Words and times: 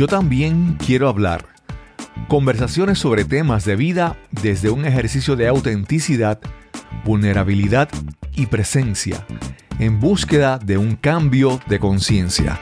Yo 0.00 0.06
también 0.06 0.78
quiero 0.78 1.10
hablar. 1.10 1.44
Conversaciones 2.26 2.98
sobre 2.98 3.26
temas 3.26 3.66
de 3.66 3.76
vida 3.76 4.16
desde 4.30 4.70
un 4.70 4.86
ejercicio 4.86 5.36
de 5.36 5.46
autenticidad, 5.46 6.40
vulnerabilidad 7.04 7.90
y 8.34 8.46
presencia, 8.46 9.26
en 9.78 10.00
búsqueda 10.00 10.56
de 10.56 10.78
un 10.78 10.96
cambio 10.96 11.60
de 11.66 11.78
conciencia. 11.78 12.58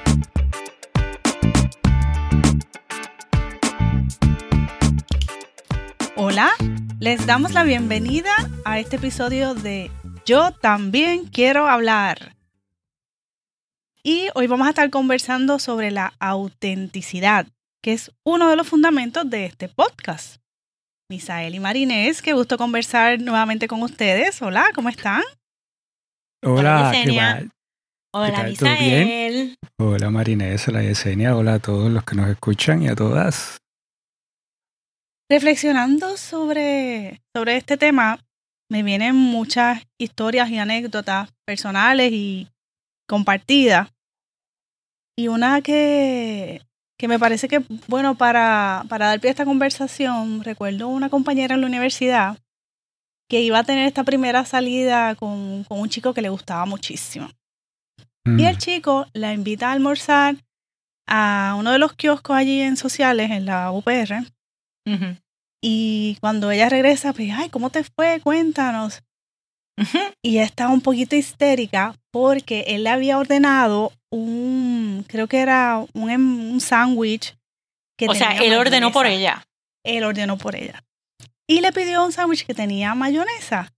Hola, 6.16 6.50
les 6.98 7.24
damos 7.24 7.52
la 7.52 7.62
bienvenida 7.62 8.32
a 8.64 8.80
este 8.80 8.96
episodio 8.96 9.54
de 9.54 9.92
Yo 10.26 10.50
también 10.50 11.28
quiero 11.28 11.68
hablar. 11.68 12.37
Y 14.02 14.28
hoy 14.34 14.46
vamos 14.46 14.66
a 14.66 14.70
estar 14.70 14.88
conversando 14.90 15.58
sobre 15.58 15.90
la 15.90 16.14
autenticidad, 16.20 17.46
que 17.82 17.92
es 17.92 18.12
uno 18.24 18.48
de 18.48 18.56
los 18.56 18.68
fundamentos 18.68 19.28
de 19.28 19.46
este 19.46 19.68
podcast. 19.68 20.40
Misael 21.10 21.54
y 21.54 21.60
Marinés, 21.60 22.22
qué 22.22 22.32
gusto 22.32 22.58
conversar 22.58 23.20
nuevamente 23.20 23.66
con 23.66 23.82
ustedes. 23.82 24.40
Hola, 24.40 24.68
¿cómo 24.74 24.88
están? 24.88 25.22
Hola, 26.44 26.92
¿qué 26.92 27.12
tal? 27.12 27.50
Hola, 28.14 28.42
Misael. 28.44 29.56
Hola, 29.80 30.10
Marinés, 30.10 30.68
hola, 30.68 30.82
Yesenia. 30.82 31.36
Hola 31.36 31.54
a 31.54 31.58
todos 31.58 31.90
los 31.90 32.04
que 32.04 32.14
nos 32.14 32.28
escuchan 32.28 32.82
y 32.82 32.88
a 32.88 32.94
todas. 32.94 33.58
Reflexionando 35.28 36.16
sobre, 36.16 37.20
sobre 37.34 37.56
este 37.56 37.76
tema, 37.76 38.20
me 38.70 38.82
vienen 38.82 39.16
muchas 39.16 39.82
historias 39.98 40.50
y 40.50 40.58
anécdotas 40.58 41.30
personales 41.44 42.12
y 42.12 42.48
compartidas. 43.08 43.90
Y 45.16 45.26
una 45.28 45.62
que, 45.62 46.62
que 46.96 47.08
me 47.08 47.18
parece 47.18 47.48
que, 47.48 47.64
bueno, 47.88 48.16
para, 48.16 48.84
para 48.88 49.06
dar 49.06 49.20
pie 49.20 49.30
a 49.30 49.32
esta 49.32 49.44
conversación, 49.44 50.44
recuerdo 50.44 50.86
una 50.86 51.10
compañera 51.10 51.56
en 51.56 51.62
la 51.62 51.66
universidad 51.66 52.38
que 53.28 53.40
iba 53.40 53.58
a 53.58 53.64
tener 53.64 53.86
esta 53.86 54.04
primera 54.04 54.44
salida 54.44 55.14
con, 55.16 55.64
con 55.64 55.80
un 55.80 55.88
chico 55.88 56.14
que 56.14 56.22
le 56.22 56.28
gustaba 56.28 56.64
muchísimo. 56.66 57.28
Y 58.26 58.44
el 58.44 58.56
Mm, 58.56 58.58
chico 58.58 59.06
la 59.14 59.32
invita 59.32 59.68
a 59.68 59.72
almorzar 59.72 60.36
a 61.06 61.56
uno 61.58 61.72
de 61.72 61.78
los 61.78 61.94
kioscos 61.94 62.36
allí 62.36 62.60
en 62.60 62.76
sociales, 62.76 63.30
en 63.30 63.46
la 63.46 63.72
UPR. 63.72 64.24
Y 65.62 66.16
cuando 66.20 66.50
ella 66.50 66.68
regresa, 66.68 67.12
pues, 67.12 67.30
ay, 67.34 67.48
¿cómo 67.48 67.70
te 67.70 67.84
fue? 67.84 68.20
Cuéntanos. 68.22 69.02
Ujú. 69.78 69.98
Y 70.22 70.30
ella 70.36 70.44
estaba 70.44 70.72
un 70.72 70.80
poquito 70.80 71.16
histérica 71.16 71.94
porque 72.10 72.64
él 72.68 72.84
le 72.84 72.90
había 72.90 73.18
ordenado 73.18 73.92
un, 74.10 75.04
creo 75.08 75.26
que 75.28 75.38
era 75.38 75.84
un, 75.94 76.10
em- 76.10 76.50
un 76.52 76.60
sándwich. 76.60 77.36
que 77.98 78.08
O 78.08 78.14
sea, 78.14 78.36
él 78.38 78.54
ordenó 78.54 78.90
por 78.92 79.06
ella. 79.06 79.46
Él 79.84 80.04
ordenó 80.04 80.36
por 80.38 80.56
ella. 80.56 80.84
Y 81.48 81.60
le 81.60 81.72
pidió 81.72 82.04
un 82.04 82.12
sándwich 82.12 82.44
que 82.46 82.54
tenía 82.54 82.94
mayonesa. 82.94 83.72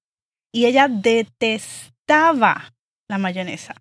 Y 0.53 0.67
ella 0.67 0.89
detestaba 0.89 2.73
la 3.09 3.19
mayonesa. 3.19 3.75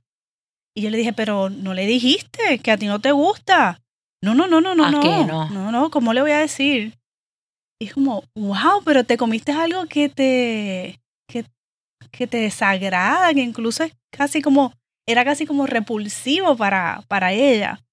Y 0.75 0.81
yo 0.83 0.89
le 0.89 0.97
dije, 0.97 1.13
pero 1.13 1.49
no 1.49 1.73
le 1.73 1.85
dijiste 1.85 2.59
que 2.59 2.71
a 2.71 2.77
ti 2.77 2.85
no 2.85 2.99
te 2.99 3.11
gusta. 3.11 3.81
No, 4.23 4.35
no, 4.35 4.47
no, 4.47 4.61
no, 4.61 4.75
no, 4.75 4.85
¿A 4.85 4.91
no. 4.91 4.99
qué 4.99 5.25
no? 5.25 5.49
No, 5.49 5.71
no, 5.71 5.89
¿cómo 5.89 6.13
le 6.13 6.21
voy 6.21 6.31
a 6.31 6.39
decir? 6.39 6.93
Y 7.81 7.87
es 7.87 7.93
como, 7.93 8.23
wow, 8.35 8.81
pero 8.83 9.03
te 9.05 9.17
comiste 9.17 9.51
algo 9.51 9.85
que 9.85 10.09
te, 10.09 10.99
que, 11.27 11.45
que 12.11 12.27
te 12.27 12.37
desagrada, 12.37 13.33
que 13.33 13.41
incluso 13.41 13.83
es 13.83 13.93
casi 14.11 14.41
como, 14.41 14.73
era 15.07 15.23
casi 15.23 15.45
como 15.45 15.65
repulsivo 15.65 16.55
para, 16.55 17.03
para 17.07 17.33
ella. 17.33 17.83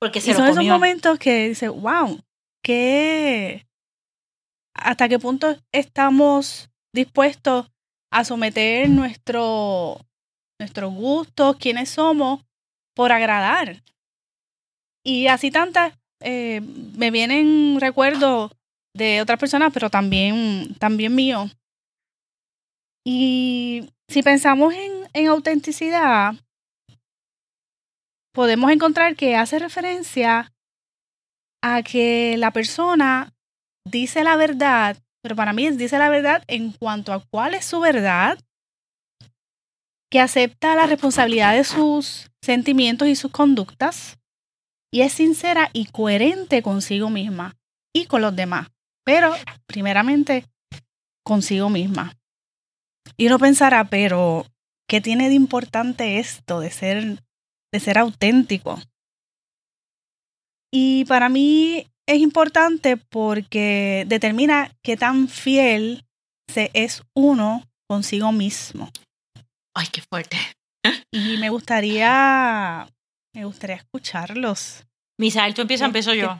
Porque 0.00 0.18
Y 0.18 0.22
se 0.22 0.34
son 0.34 0.46
lo 0.46 0.52
esos 0.52 0.64
momentos 0.64 1.18
que 1.18 1.48
dice, 1.48 1.68
wow, 1.68 2.20
¿qué, 2.62 3.66
hasta 4.74 5.08
qué 5.08 5.18
punto 5.18 5.56
estamos 5.72 6.70
dispuestos 6.92 7.70
a 8.10 8.24
someter 8.24 8.88
nuestro, 8.88 9.98
nuestros 10.60 10.92
gustos, 10.92 11.56
quiénes 11.56 11.90
somos, 11.90 12.44
por 12.94 13.12
agradar? 13.12 13.82
Y 15.04 15.26
así 15.26 15.50
tantas, 15.50 15.94
eh, 16.20 16.60
me 16.96 17.10
vienen 17.10 17.78
recuerdos 17.80 18.52
de 18.94 19.20
otras 19.20 19.38
personas, 19.38 19.72
pero 19.72 19.90
también, 19.90 20.74
también 20.78 21.14
mío. 21.14 21.50
Y 23.06 23.90
si 24.08 24.22
pensamos 24.22 24.72
en, 24.74 25.08
en 25.12 25.28
autenticidad, 25.28 26.34
podemos 28.34 28.70
encontrar 28.70 29.14
que 29.14 29.36
hace 29.36 29.58
referencia 29.58 30.52
a 31.62 31.82
que 31.82 32.36
la 32.36 32.50
persona 32.50 33.32
dice 33.86 34.24
la 34.24 34.36
verdad, 34.36 34.96
pero 35.22 35.36
para 35.36 35.52
mí 35.52 35.66
es 35.66 35.78
dice 35.78 35.98
la 35.98 36.10
verdad 36.10 36.42
en 36.46 36.72
cuanto 36.72 37.12
a 37.12 37.24
cuál 37.30 37.54
es 37.54 37.64
su 37.64 37.80
verdad, 37.80 38.38
que 40.10 40.20
acepta 40.20 40.74
la 40.74 40.86
responsabilidad 40.86 41.54
de 41.54 41.64
sus 41.64 42.30
sentimientos 42.42 43.08
y 43.08 43.16
sus 43.16 43.30
conductas, 43.30 44.18
y 44.92 45.00
es 45.00 45.12
sincera 45.12 45.70
y 45.72 45.86
coherente 45.86 46.62
consigo 46.62 47.10
misma 47.10 47.56
y 47.92 48.06
con 48.06 48.22
los 48.22 48.36
demás, 48.36 48.68
pero 49.04 49.34
primeramente 49.66 50.44
consigo 51.24 51.68
misma. 51.68 52.12
Y 53.16 53.26
uno 53.26 53.38
pensará, 53.38 53.84
pero 53.84 54.46
¿qué 54.88 55.00
tiene 55.00 55.28
de 55.28 55.34
importante 55.34 56.18
esto 56.18 56.60
de 56.60 56.70
ser 56.70 57.18
de 57.72 57.80
ser 57.80 57.98
auténtico. 57.98 58.80
Y 60.72 61.04
para 61.06 61.28
mí 61.28 61.86
es 62.06 62.18
importante 62.18 62.96
porque 62.96 64.04
determina 64.06 64.70
qué 64.82 64.96
tan 64.96 65.28
fiel 65.28 66.04
se 66.52 66.70
es 66.74 67.02
uno 67.14 67.64
consigo 67.88 68.32
mismo. 68.32 68.90
Ay, 69.74 69.86
qué 69.92 70.02
fuerte. 70.02 70.36
Y 71.10 71.36
me 71.38 71.48
gustaría, 71.50 72.86
me 73.34 73.44
gustaría 73.44 73.76
escucharlos. 73.76 74.84
Misael, 75.18 75.54
tú 75.54 75.62
empiezas, 75.62 75.86
¿Qué- 75.86 75.88
empiezo 75.88 76.14
yo. 76.14 76.38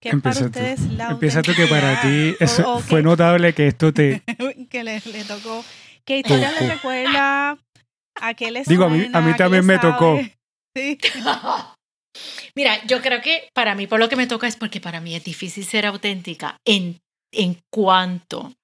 ¿Qué 0.00 0.10
para 0.10 0.16
Empieza 0.16 0.40
tú. 0.40 0.46
ustedes 0.46 0.80
la 0.92 1.10
Empieza 1.10 1.42
tú 1.42 1.52
que 1.54 1.66
para 1.66 2.00
ti 2.00 2.06
autenticidad? 2.08 2.42
eso 2.42 2.68
O- 2.68 2.76
o 2.76 2.80
fue 2.80 3.02
notable 3.02 3.52
que 3.52 3.66
esto 3.68 3.92
te... 3.92 4.22
que 4.70 4.84
le, 4.84 5.00
le 5.00 5.24
tocó. 5.24 5.64
¿Qué 6.08 6.20
historia 6.20 6.50
le 6.58 6.70
recuerda? 6.70 7.58
¿A 8.18 8.32
qué 8.34 8.50
le 8.50 8.62
Digo, 8.64 8.84
a 8.84 8.88
mí- 8.88 9.10
a 9.12 9.20
mí 9.20 9.32
¿Qué 9.32 9.38
también 9.38 9.66
me 9.66 9.78
tocó. 9.78 10.18
Sí. 10.74 10.96
Mira, 12.56 12.82
yo 12.86 13.02
creo 13.02 13.20
que 13.20 13.48
para 13.54 13.74
mí 13.74 13.86
por 13.86 14.00
lo 14.00 14.08
que 14.08 14.16
me 14.16 14.26
toca 14.26 14.46
es 14.46 14.56
porque 14.56 14.80
para 14.80 15.00
mí 15.02 15.14
es 15.14 15.22
difícil 15.22 15.64
ser 15.66 15.84
auténtica 15.84 16.56
en, 16.66 16.98
en 17.32 17.58
cuanto 17.70 18.54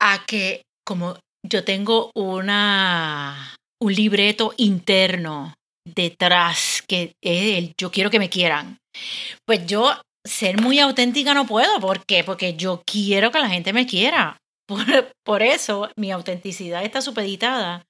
a 0.00 0.24
que 0.26 0.62
como 0.84 1.16
yo 1.46 1.62
tengo 1.64 2.10
una 2.16 3.54
un 3.80 3.94
libreto 3.94 4.52
interno 4.56 5.54
detrás 5.86 6.82
que 6.88 7.12
es 7.22 7.56
el 7.58 7.72
yo 7.78 7.90
quiero 7.92 8.10
que 8.10 8.18
me 8.18 8.28
quieran. 8.30 8.78
Pues 9.46 9.64
yo 9.66 9.94
ser 10.26 10.60
muy 10.60 10.80
auténtica 10.80 11.34
no 11.34 11.46
puedo, 11.46 11.78
¿por 11.80 12.04
qué? 12.04 12.24
Porque 12.24 12.54
yo 12.56 12.82
quiero 12.84 13.30
que 13.30 13.38
la 13.38 13.48
gente 13.48 13.72
me 13.72 13.86
quiera. 13.86 14.36
Por, 14.68 15.12
por 15.24 15.42
eso 15.42 15.90
mi 15.96 16.12
autenticidad 16.12 16.84
está 16.84 17.00
supeditada 17.00 17.86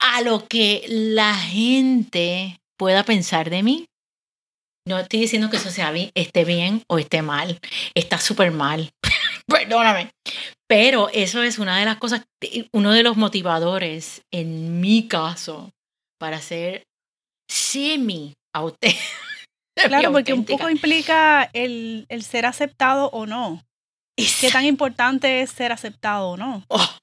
a 0.00 0.22
lo 0.22 0.46
que 0.48 0.84
la 0.88 1.34
gente 1.34 2.58
pueda 2.78 3.04
pensar 3.04 3.50
de 3.50 3.62
mí. 3.62 3.86
No 4.88 4.98
estoy 4.98 5.20
diciendo 5.20 5.48
que 5.50 5.58
eso 5.58 5.70
sea 5.70 5.92
bien, 5.92 6.10
esté 6.14 6.44
bien 6.44 6.82
o 6.88 6.98
esté 6.98 7.22
mal. 7.22 7.60
Está 7.94 8.18
súper 8.18 8.50
mal. 8.50 8.90
Perdóname. 9.46 10.10
Pero 10.68 11.08
eso 11.10 11.42
es 11.42 11.58
una 11.58 11.78
de 11.78 11.84
las 11.84 11.98
cosas, 11.98 12.22
uno 12.72 12.92
de 12.92 13.02
los 13.02 13.16
motivadores 13.16 14.22
en 14.32 14.80
mi 14.80 15.06
caso 15.06 15.70
para 16.18 16.40
ser 16.40 16.84
semi 17.48 18.34
auténtica. 18.54 19.02
Claro, 19.74 20.12
porque 20.12 20.32
un 20.32 20.44
poco 20.44 20.68
implica 20.68 21.48
el, 21.52 22.06
el 22.08 22.22
ser 22.22 22.46
aceptado 22.46 23.08
o 23.10 23.26
no. 23.26 23.62
¿Qué 24.16 24.50
tan 24.50 24.64
importante 24.64 25.40
es 25.42 25.50
ser 25.50 25.72
aceptado 25.72 26.30
o 26.30 26.36
no? 26.36 26.64
Oh, 26.68 26.96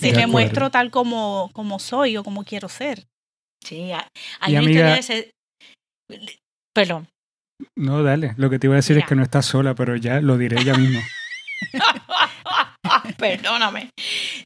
Si 0.00 0.12
me 0.12 0.26
muestro 0.26 0.70
tal 0.70 0.90
como, 0.90 1.50
como 1.52 1.78
soy 1.78 2.16
o 2.16 2.24
como 2.24 2.44
quiero 2.44 2.68
ser. 2.68 3.04
sí, 3.64 3.90
hay 4.40 4.52
una 4.52 4.58
amiga- 4.60 4.70
historia 4.70 4.92
de 4.94 4.98
ese... 5.00 5.30
Perdón. 6.74 7.08
No, 7.76 8.02
dale. 8.02 8.34
Lo 8.36 8.50
que 8.50 8.58
te 8.58 8.66
iba 8.66 8.74
a 8.74 8.76
decir 8.76 8.96
Mira. 8.96 9.04
es 9.04 9.08
que 9.08 9.14
no 9.14 9.22
estás 9.22 9.46
sola, 9.46 9.74
pero 9.74 9.96
ya 9.96 10.20
lo 10.20 10.36
diré 10.36 10.62
ya 10.64 10.74
mismo. 10.74 11.00
Perdóname. 13.18 13.90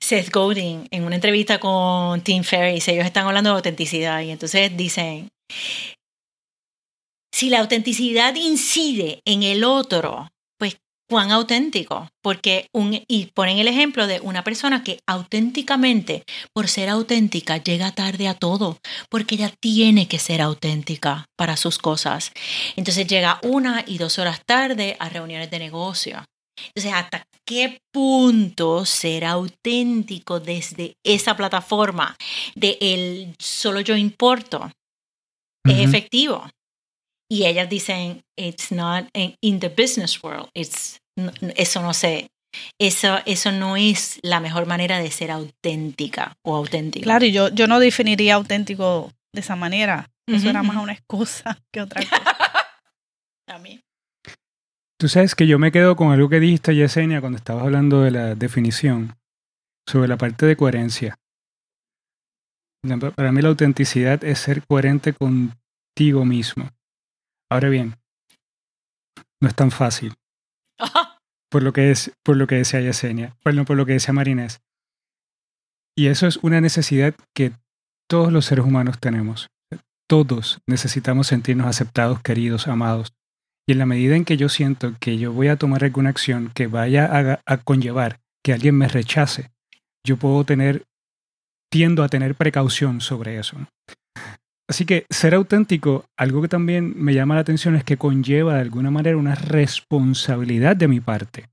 Seth 0.00 0.30
Godin, 0.30 0.86
en 0.90 1.04
una 1.04 1.16
entrevista 1.16 1.58
con 1.58 2.20
Tim 2.22 2.42
Ferriss, 2.44 2.88
ellos 2.88 3.04
están 3.04 3.26
hablando 3.26 3.50
de 3.50 3.56
autenticidad 3.56 4.20
y 4.22 4.30
entonces 4.30 4.76
dicen, 4.76 5.28
si 7.34 7.50
la 7.50 7.60
autenticidad 7.60 8.34
incide 8.36 9.20
en 9.26 9.42
el 9.42 9.64
otro, 9.64 10.28
cuán 11.10 11.32
auténtico, 11.32 12.08
porque 12.22 12.68
un, 12.72 13.02
y 13.08 13.26
ponen 13.34 13.58
el 13.58 13.66
ejemplo 13.66 14.06
de 14.06 14.20
una 14.20 14.44
persona 14.44 14.84
que 14.84 15.00
auténticamente, 15.06 16.24
por 16.54 16.68
ser 16.68 16.88
auténtica, 16.88 17.56
llega 17.56 17.90
tarde 17.90 18.28
a 18.28 18.34
todo, 18.34 18.78
porque 19.10 19.34
ella 19.34 19.52
tiene 19.60 20.06
que 20.06 20.20
ser 20.20 20.40
auténtica 20.40 21.26
para 21.36 21.56
sus 21.56 21.78
cosas. 21.78 22.30
Entonces 22.76 23.08
llega 23.08 23.40
una 23.42 23.84
y 23.86 23.98
dos 23.98 24.20
horas 24.20 24.40
tarde 24.46 24.96
a 25.00 25.08
reuniones 25.08 25.50
de 25.50 25.58
negocio. 25.58 26.24
Entonces, 26.74 26.92
¿hasta 26.92 27.24
qué 27.44 27.80
punto 27.92 28.84
ser 28.84 29.24
auténtico 29.24 30.38
desde 30.38 30.94
esa 31.04 31.36
plataforma 31.36 32.16
de 32.54 32.78
el 32.80 33.34
solo 33.38 33.80
yo 33.80 33.96
importo 33.96 34.70
es 35.64 35.78
efectivo? 35.80 36.48
Y 37.32 37.46
ellas 37.46 37.68
dicen, 37.68 38.22
it's 38.36 38.72
not 38.72 39.06
in 39.14 39.60
the 39.60 39.68
business 39.68 40.20
world, 40.22 40.48
it's, 40.52 40.99
eso 41.56 41.82
no 41.82 41.94
sé, 41.94 42.30
eso, 42.78 43.18
eso 43.26 43.52
no 43.52 43.76
es 43.76 44.18
la 44.22 44.40
mejor 44.40 44.66
manera 44.66 44.98
de 44.98 45.10
ser 45.10 45.30
auténtica 45.30 46.36
o 46.42 46.56
auténtico. 46.56 47.04
Claro, 47.04 47.24
y 47.24 47.32
yo, 47.32 47.48
yo 47.48 47.66
no 47.66 47.78
definiría 47.78 48.34
auténtico 48.34 49.12
de 49.32 49.40
esa 49.40 49.56
manera. 49.56 50.10
Eso 50.26 50.48
era 50.48 50.62
más 50.62 50.76
una 50.76 50.92
excusa 50.92 51.58
que 51.72 51.80
otra 51.80 52.02
cosa. 52.02 52.22
A 53.48 53.58
mí. 53.58 53.80
Tú 54.96 55.08
sabes 55.08 55.34
que 55.34 55.48
yo 55.48 55.58
me 55.58 55.72
quedo 55.72 55.96
con 55.96 56.12
algo 56.12 56.28
que 56.28 56.38
dijiste, 56.38 56.74
Yesenia, 56.74 57.20
cuando 57.20 57.38
estabas 57.38 57.64
hablando 57.64 58.02
de 58.02 58.12
la 58.12 58.34
definición, 58.36 59.16
sobre 59.88 60.08
la 60.08 60.16
parte 60.16 60.46
de 60.46 60.56
coherencia. 60.56 61.16
Para 63.16 63.32
mí 63.32 63.42
la 63.42 63.48
autenticidad 63.48 64.22
es 64.24 64.38
ser 64.38 64.64
coherente 64.66 65.12
contigo 65.12 66.24
mismo. 66.24 66.70
Ahora 67.50 67.68
bien, 67.68 67.96
no 69.40 69.48
es 69.48 69.54
tan 69.54 69.70
fácil. 69.70 70.14
por 71.50 71.62
lo 71.62 71.72
que 71.72 71.90
es, 71.90 72.12
por 72.22 72.36
lo 72.36 72.46
que 72.46 72.54
decía 72.56 72.80
Yesenia, 72.80 73.36
perdón, 73.42 73.64
por 73.64 73.76
lo 73.76 73.84
que 73.84 73.92
decía 73.92 74.14
Marinés. 74.14 74.60
Y 75.96 76.06
eso 76.06 76.26
es 76.26 76.38
una 76.38 76.60
necesidad 76.60 77.14
que 77.34 77.52
todos 78.08 78.32
los 78.32 78.46
seres 78.46 78.64
humanos 78.64 78.98
tenemos. 78.98 79.48
Todos 80.08 80.60
necesitamos 80.66 81.26
sentirnos 81.26 81.66
aceptados, 81.66 82.22
queridos, 82.22 82.68
amados. 82.68 83.12
Y 83.68 83.72
en 83.72 83.78
la 83.78 83.86
medida 83.86 84.16
en 84.16 84.24
que 84.24 84.36
yo 84.36 84.48
siento 84.48 84.94
que 84.98 85.18
yo 85.18 85.32
voy 85.32 85.48
a 85.48 85.56
tomar 85.56 85.84
alguna 85.84 86.10
acción 86.10 86.50
que 86.54 86.66
vaya 86.66 87.38
a 87.44 87.56
conllevar 87.58 88.20
que 88.42 88.52
alguien 88.52 88.76
me 88.76 88.88
rechace, 88.88 89.50
yo 90.04 90.16
puedo 90.16 90.44
tener, 90.44 90.84
tiendo 91.70 92.02
a 92.02 92.08
tener 92.08 92.34
precaución 92.34 93.00
sobre 93.00 93.38
eso. 93.38 93.56
Así 94.70 94.86
que 94.86 95.04
ser 95.10 95.34
auténtico, 95.34 96.04
algo 96.16 96.40
que 96.40 96.46
también 96.46 96.94
me 96.96 97.12
llama 97.12 97.34
la 97.34 97.40
atención 97.40 97.74
es 97.74 97.82
que 97.82 97.96
conlleva 97.96 98.54
de 98.54 98.60
alguna 98.60 98.92
manera 98.92 99.16
una 99.16 99.34
responsabilidad 99.34 100.76
de 100.76 100.86
mi 100.86 101.00
parte. 101.00 101.48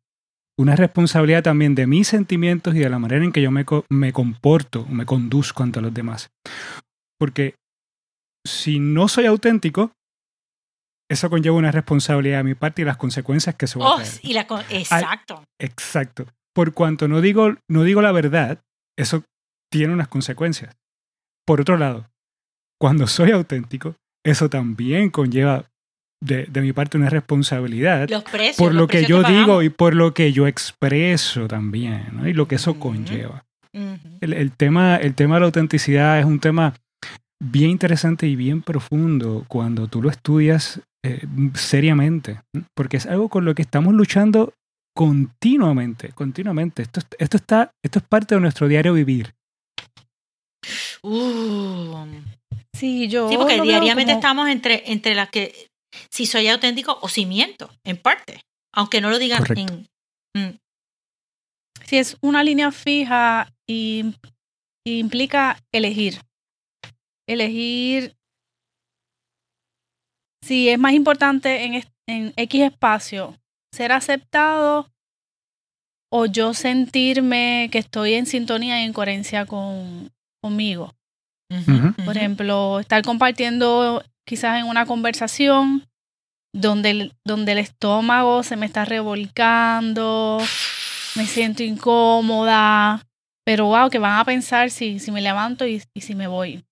Una 0.55 0.75
responsabilidad 0.75 1.41
también 1.41 1.73
de 1.73 1.87
mis 1.87 2.07
sentimientos 2.07 2.75
y 2.75 2.79
de 2.79 2.89
la 2.91 2.99
manera 2.99 3.25
en 3.25 3.31
que 3.31 3.41
yo 3.41 3.49
me, 3.49 3.65
me 3.89 4.13
comporto, 4.13 4.85
me 4.85 5.07
conduzco 5.07 5.63
ante 5.63 5.81
los 5.81 5.91
demás. 5.91 6.29
Porque 7.19 7.55
si 8.45 8.77
no 8.77 9.07
soy 9.07 9.25
auténtico, 9.25 9.91
eso 11.09 11.31
conlleva 11.31 11.55
una 11.55 11.71
responsabilidad 11.71 12.37
de 12.37 12.43
mi 12.43 12.53
parte 12.53 12.83
y 12.83 12.85
las 12.85 12.97
consecuencias 12.97 13.55
que 13.55 13.65
se 13.65 13.79
van 13.79 13.87
a 13.87 13.95
oh, 13.95 14.01
Y 14.21 14.33
la 14.33 14.41
exacto. 14.69 15.43
exacto. 15.59 16.27
Por 16.53 16.75
cuanto 16.75 17.07
no 17.07 17.21
digo, 17.21 17.55
no 17.67 17.81
digo 17.81 18.03
la 18.03 18.11
verdad, 18.11 18.61
eso 18.95 19.23
tiene 19.71 19.91
unas 19.91 20.07
consecuencias. 20.07 20.77
Por 21.47 21.61
otro 21.61 21.77
lado, 21.77 22.07
cuando 22.79 23.07
soy 23.07 23.31
auténtico, 23.31 23.95
eso 24.25 24.49
también 24.49 25.09
conlleva 25.09 25.65
de, 26.21 26.47
mi 26.61 26.73
parte 26.73 26.97
una 26.97 27.09
responsabilidad 27.09 28.09
por 28.57 28.73
lo 28.73 28.87
que 28.87 29.05
yo 29.05 29.21
digo 29.23 29.61
y 29.61 29.69
por 29.69 29.95
lo 29.95 30.13
que 30.13 30.31
yo 30.31 30.47
expreso 30.47 31.47
también, 31.47 32.21
y 32.25 32.33
lo 32.33 32.47
que 32.47 32.55
eso 32.55 32.79
conlleva. 32.79 33.45
el, 34.21 34.51
tema, 34.51 34.97
el 34.97 35.13
tema 35.13 35.35
de 35.35 35.39
la 35.41 35.45
autenticidad 35.45 36.19
es 36.19 36.25
un 36.25 36.39
tema 36.39 36.73
bien 37.39 37.69
interesante 37.69 38.27
y 38.27 38.35
bien 38.35 38.61
profundo 38.61 39.45
cuando 39.47 39.87
tú 39.87 40.01
lo 40.01 40.09
estudias 40.09 40.81
eh, 41.03 41.25
seriamente, 41.53 42.41
porque 42.73 42.97
es 42.97 43.05
algo 43.05 43.29
con 43.29 43.45
lo 43.45 43.53
que 43.53 43.61
estamos 43.61 43.93
luchando 43.93 44.53
continuamente, 44.95 46.09
continuamente. 46.13 46.81
Esto, 46.81 47.01
esto, 47.19 47.37
está, 47.37 47.71
esto 47.83 47.99
es 47.99 48.05
parte 48.05 48.33
de 48.33 48.41
nuestro 48.41 48.67
diario 48.67 48.93
vivir. 48.93 49.35
Uh, 51.03 52.07
Sí, 52.77 53.07
yo. 53.07 53.29
Sí, 53.29 53.37
porque 53.37 53.61
diariamente 53.61 54.13
estamos 54.13 54.49
entre, 54.49 54.91
entre 54.91 55.15
las 55.15 55.29
que 55.29 55.69
si 56.11 56.25
soy 56.25 56.47
auténtico 56.47 56.97
o 57.01 57.09
si 57.09 57.25
miento, 57.25 57.69
en 57.83 57.97
parte. 57.97 58.41
Aunque 58.73 59.01
no 59.01 59.09
lo 59.09 59.17
digan 59.17 59.43
en. 59.55 59.87
Mm. 60.35 60.57
Si 61.85 61.97
es 61.97 62.17
una 62.21 62.43
línea 62.43 62.71
fija 62.71 63.53
y, 63.67 64.13
implica 64.85 65.59
elegir. 65.71 66.21
Elegir 67.27 68.15
si 70.43 70.69
es 70.69 70.79
más 70.79 70.93
importante 70.93 71.65
en, 71.65 71.83
en 72.07 72.33
X 72.37 72.61
espacio 72.61 73.35
ser 73.73 73.91
aceptado 73.91 74.89
o 76.09 76.25
yo 76.25 76.53
sentirme 76.53 77.69
que 77.71 77.79
estoy 77.79 78.13
en 78.13 78.25
sintonía 78.25 78.81
y 78.81 78.85
en 78.85 78.93
coherencia 78.93 79.45
con, 79.45 80.11
conmigo. 80.41 80.93
Por 82.05 82.17
ejemplo, 82.17 82.79
estar 82.79 83.01
compartiendo 83.03 84.03
quizás 84.25 84.59
en 84.59 84.65
una 84.65 84.85
conversación 84.85 85.87
donde 86.53 86.91
el, 86.91 87.13
donde 87.23 87.53
el 87.53 87.57
estómago 87.59 88.43
se 88.43 88.55
me 88.55 88.65
está 88.65 88.85
revolcando, 88.85 90.39
me 91.15 91.25
siento 91.25 91.63
incómoda, 91.63 93.05
pero 93.45 93.67
wow, 93.67 93.89
que 93.89 93.99
van 93.99 94.19
a 94.19 94.25
pensar 94.25 94.71
si, 94.71 94.99
si 94.99 95.11
me 95.11 95.21
levanto 95.21 95.65
y, 95.65 95.81
si 95.95 96.15
me 96.15 96.27
voy. 96.27 96.65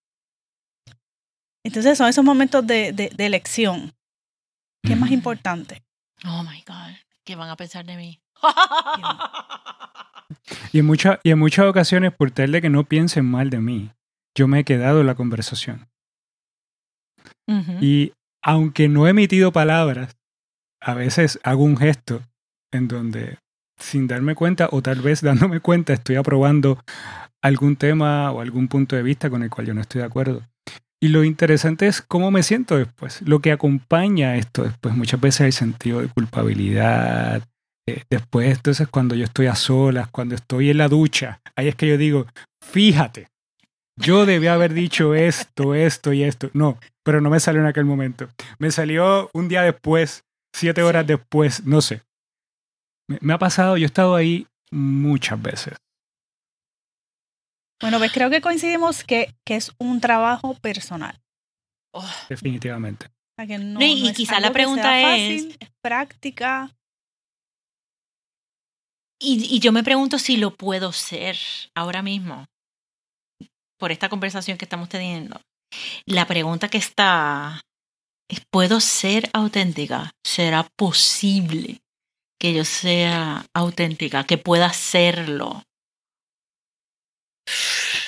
Entonces 1.63 1.97
son 1.97 2.09
esos 2.09 2.23
momentos 2.23 2.65
de, 2.67 2.91
de, 2.91 3.25
elección. 3.25 3.93
¿Qué 4.83 4.93
es 4.93 4.99
más 4.99 5.11
importante? 5.11 5.83
Oh 6.25 6.43
my 6.43 6.63
God, 6.67 6.95
¿qué 7.23 7.35
van 7.35 7.49
a 7.49 7.55
pensar 7.55 7.85
de 7.85 7.95
mí? 7.95 8.19
y, 10.73 10.79
en 10.79 10.97
y 11.23 11.31
en 11.31 11.39
muchas 11.39 11.65
ocasiones, 11.65 12.13
por 12.13 12.31
tal 12.31 12.51
de 12.51 12.61
que 12.61 12.69
no 12.69 12.83
piensen 12.83 13.25
mal 13.25 13.49
de 13.49 13.59
mí, 13.59 13.89
yo 14.35 14.47
me 14.47 14.59
he 14.59 14.63
quedado 14.63 15.01
en 15.01 15.07
la 15.07 15.15
conversación. 15.15 15.87
Y 17.79 18.11
aunque 18.41 18.89
no 18.89 19.07
he 19.07 19.11
emitido 19.11 19.51
palabras, 19.51 20.17
a 20.81 20.93
veces 20.93 21.39
hago 21.43 21.63
un 21.63 21.77
gesto 21.77 22.21
en 22.71 22.87
donde 22.87 23.37
sin 23.79 24.07
darme 24.07 24.35
cuenta 24.35 24.69
o 24.71 24.81
tal 24.81 25.01
vez 25.01 25.21
dándome 25.21 25.59
cuenta 25.59 25.93
estoy 25.93 26.15
aprobando 26.15 26.79
algún 27.41 27.75
tema 27.75 28.31
o 28.31 28.41
algún 28.41 28.67
punto 28.67 28.95
de 28.95 29.03
vista 29.03 29.29
con 29.29 29.43
el 29.43 29.49
cual 29.49 29.67
yo 29.67 29.73
no 29.73 29.81
estoy 29.81 29.99
de 29.99 30.07
acuerdo. 30.07 30.41
Y 31.01 31.09
lo 31.09 31.23
interesante 31.23 31.87
es 31.87 32.01
cómo 32.01 32.31
me 32.31 32.41
siento 32.41 32.77
después. 32.77 33.21
Lo 33.21 33.39
que 33.39 33.51
acompaña 33.51 34.37
esto 34.37 34.63
después, 34.63 34.95
muchas 34.95 35.21
veces 35.21 35.41
el 35.41 35.53
sentido 35.53 36.01
de 36.01 36.07
culpabilidad. 36.07 37.43
Eh, 37.87 38.03
después, 38.09 38.57
entonces, 38.57 38.87
cuando 38.87 39.13
yo 39.13 39.25
estoy 39.25 39.45
a 39.45 39.55
solas, 39.55 40.07
cuando 40.07 40.33
estoy 40.33 40.71
en 40.71 40.79
la 40.79 40.87
ducha, 40.87 41.41
ahí 41.55 41.67
es 41.67 41.75
que 41.75 41.87
yo 41.87 41.97
digo, 41.97 42.25
fíjate, 42.63 43.27
yo 43.97 44.25
debía 44.25 44.53
haber 44.53 44.73
dicho 44.73 45.15
esto, 45.15 45.73
esto 45.73 46.13
y 46.13 46.23
esto. 46.23 46.49
No, 46.53 46.77
pero 47.03 47.21
no 47.21 47.29
me 47.29 47.39
salió 47.39 47.61
en 47.61 47.67
aquel 47.67 47.85
momento. 47.85 48.27
Me 48.59 48.71
salió 48.71 49.29
un 49.33 49.47
día 49.47 49.61
después, 49.61 50.25
siete 50.53 50.83
horas 50.83 51.07
después, 51.07 51.65
no 51.65 51.81
sé. 51.81 52.03
Me, 53.07 53.33
ha 53.33 53.37
pasado, 53.37 53.77
yo 53.77 53.83
he 53.83 53.85
estado 53.85 54.15
ahí 54.15 54.47
muchas 54.71 55.41
veces. 55.41 55.77
Bueno, 57.79 57.99
pues 57.99 58.11
creo 58.11 58.29
que 58.29 58.41
coincidimos 58.41 59.03
que, 59.03 59.35
que 59.45 59.55
es 59.55 59.71
un 59.77 60.01
trabajo 60.01 60.55
personal. 60.55 61.21
Oh. 61.93 62.09
Definitivamente. 62.29 63.07
y, 63.79 64.13
quizá 64.13 64.39
la 64.39 64.51
pregunta 64.51 65.15
es, 65.17 65.55
es 65.59 65.69
práctica. 65.81 66.75
Y, 69.19 69.55
y, 69.55 69.59
yo 69.59 69.71
me 69.71 69.83
pregunto 69.83 70.19
si 70.19 70.35
lo 70.35 70.55
puedo 70.55 70.91
ser 70.91 71.37
ahora 71.73 72.01
mismo 72.01 72.47
por 73.77 73.91
esta 73.91 74.09
conversación 74.09 74.57
que 74.57 74.65
estamos 74.65 74.89
teniendo, 74.89 75.39
la 76.05 76.25
pregunta 76.25 76.69
que 76.69 76.77
está 76.77 77.61
es, 78.29 78.41
¿puedo 78.51 78.79
ser 78.79 79.29
auténtica? 79.33 80.11
¿Será 80.25 80.67
posible 80.77 81.79
que 82.39 82.53
yo 82.53 82.65
sea 82.65 83.45
auténtica, 83.53 84.25
que 84.25 84.37
pueda 84.37 84.71
serlo? 84.73 85.63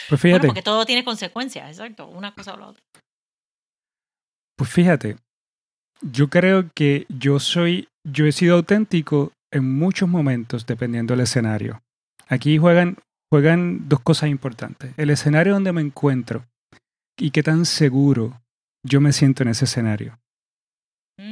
Pues 0.09 0.21
fíjate. 0.21 0.47
porque 0.47 0.61
todo 0.61 0.85
tiene 0.85 1.03
consecuencias, 1.03 1.69
exacto, 1.69 2.07
una 2.07 2.33
cosa 2.33 2.53
o 2.53 2.57
la 2.57 2.67
otra. 2.67 2.81
Pues 4.55 4.71
fíjate, 4.71 5.17
yo 6.01 6.29
creo 6.29 6.69
que 6.73 7.05
yo 7.09 7.39
soy, 7.39 7.89
yo 8.03 8.25
he 8.25 8.31
sido 8.31 8.55
auténtico 8.55 9.33
en 9.51 9.77
muchos 9.77 10.09
momentos 10.09 10.65
dependiendo 10.65 11.13
del 11.13 11.23
escenario. 11.23 11.81
Aquí 12.27 12.57
juegan 12.57 12.97
juegan 13.31 13.87
dos 13.89 13.99
cosas 14.01 14.29
importantes. 14.29 14.93
El 14.97 15.09
escenario 15.09 15.53
donde 15.53 15.73
me 15.73 15.81
encuentro 15.81 16.45
y 17.17 17.31
qué 17.31 17.43
tan 17.43 17.65
seguro 17.65 18.41
yo 18.83 19.01
me 19.01 19.11
siento 19.11 19.43
en 19.43 19.49
ese 19.49 19.65
escenario. 19.65 20.19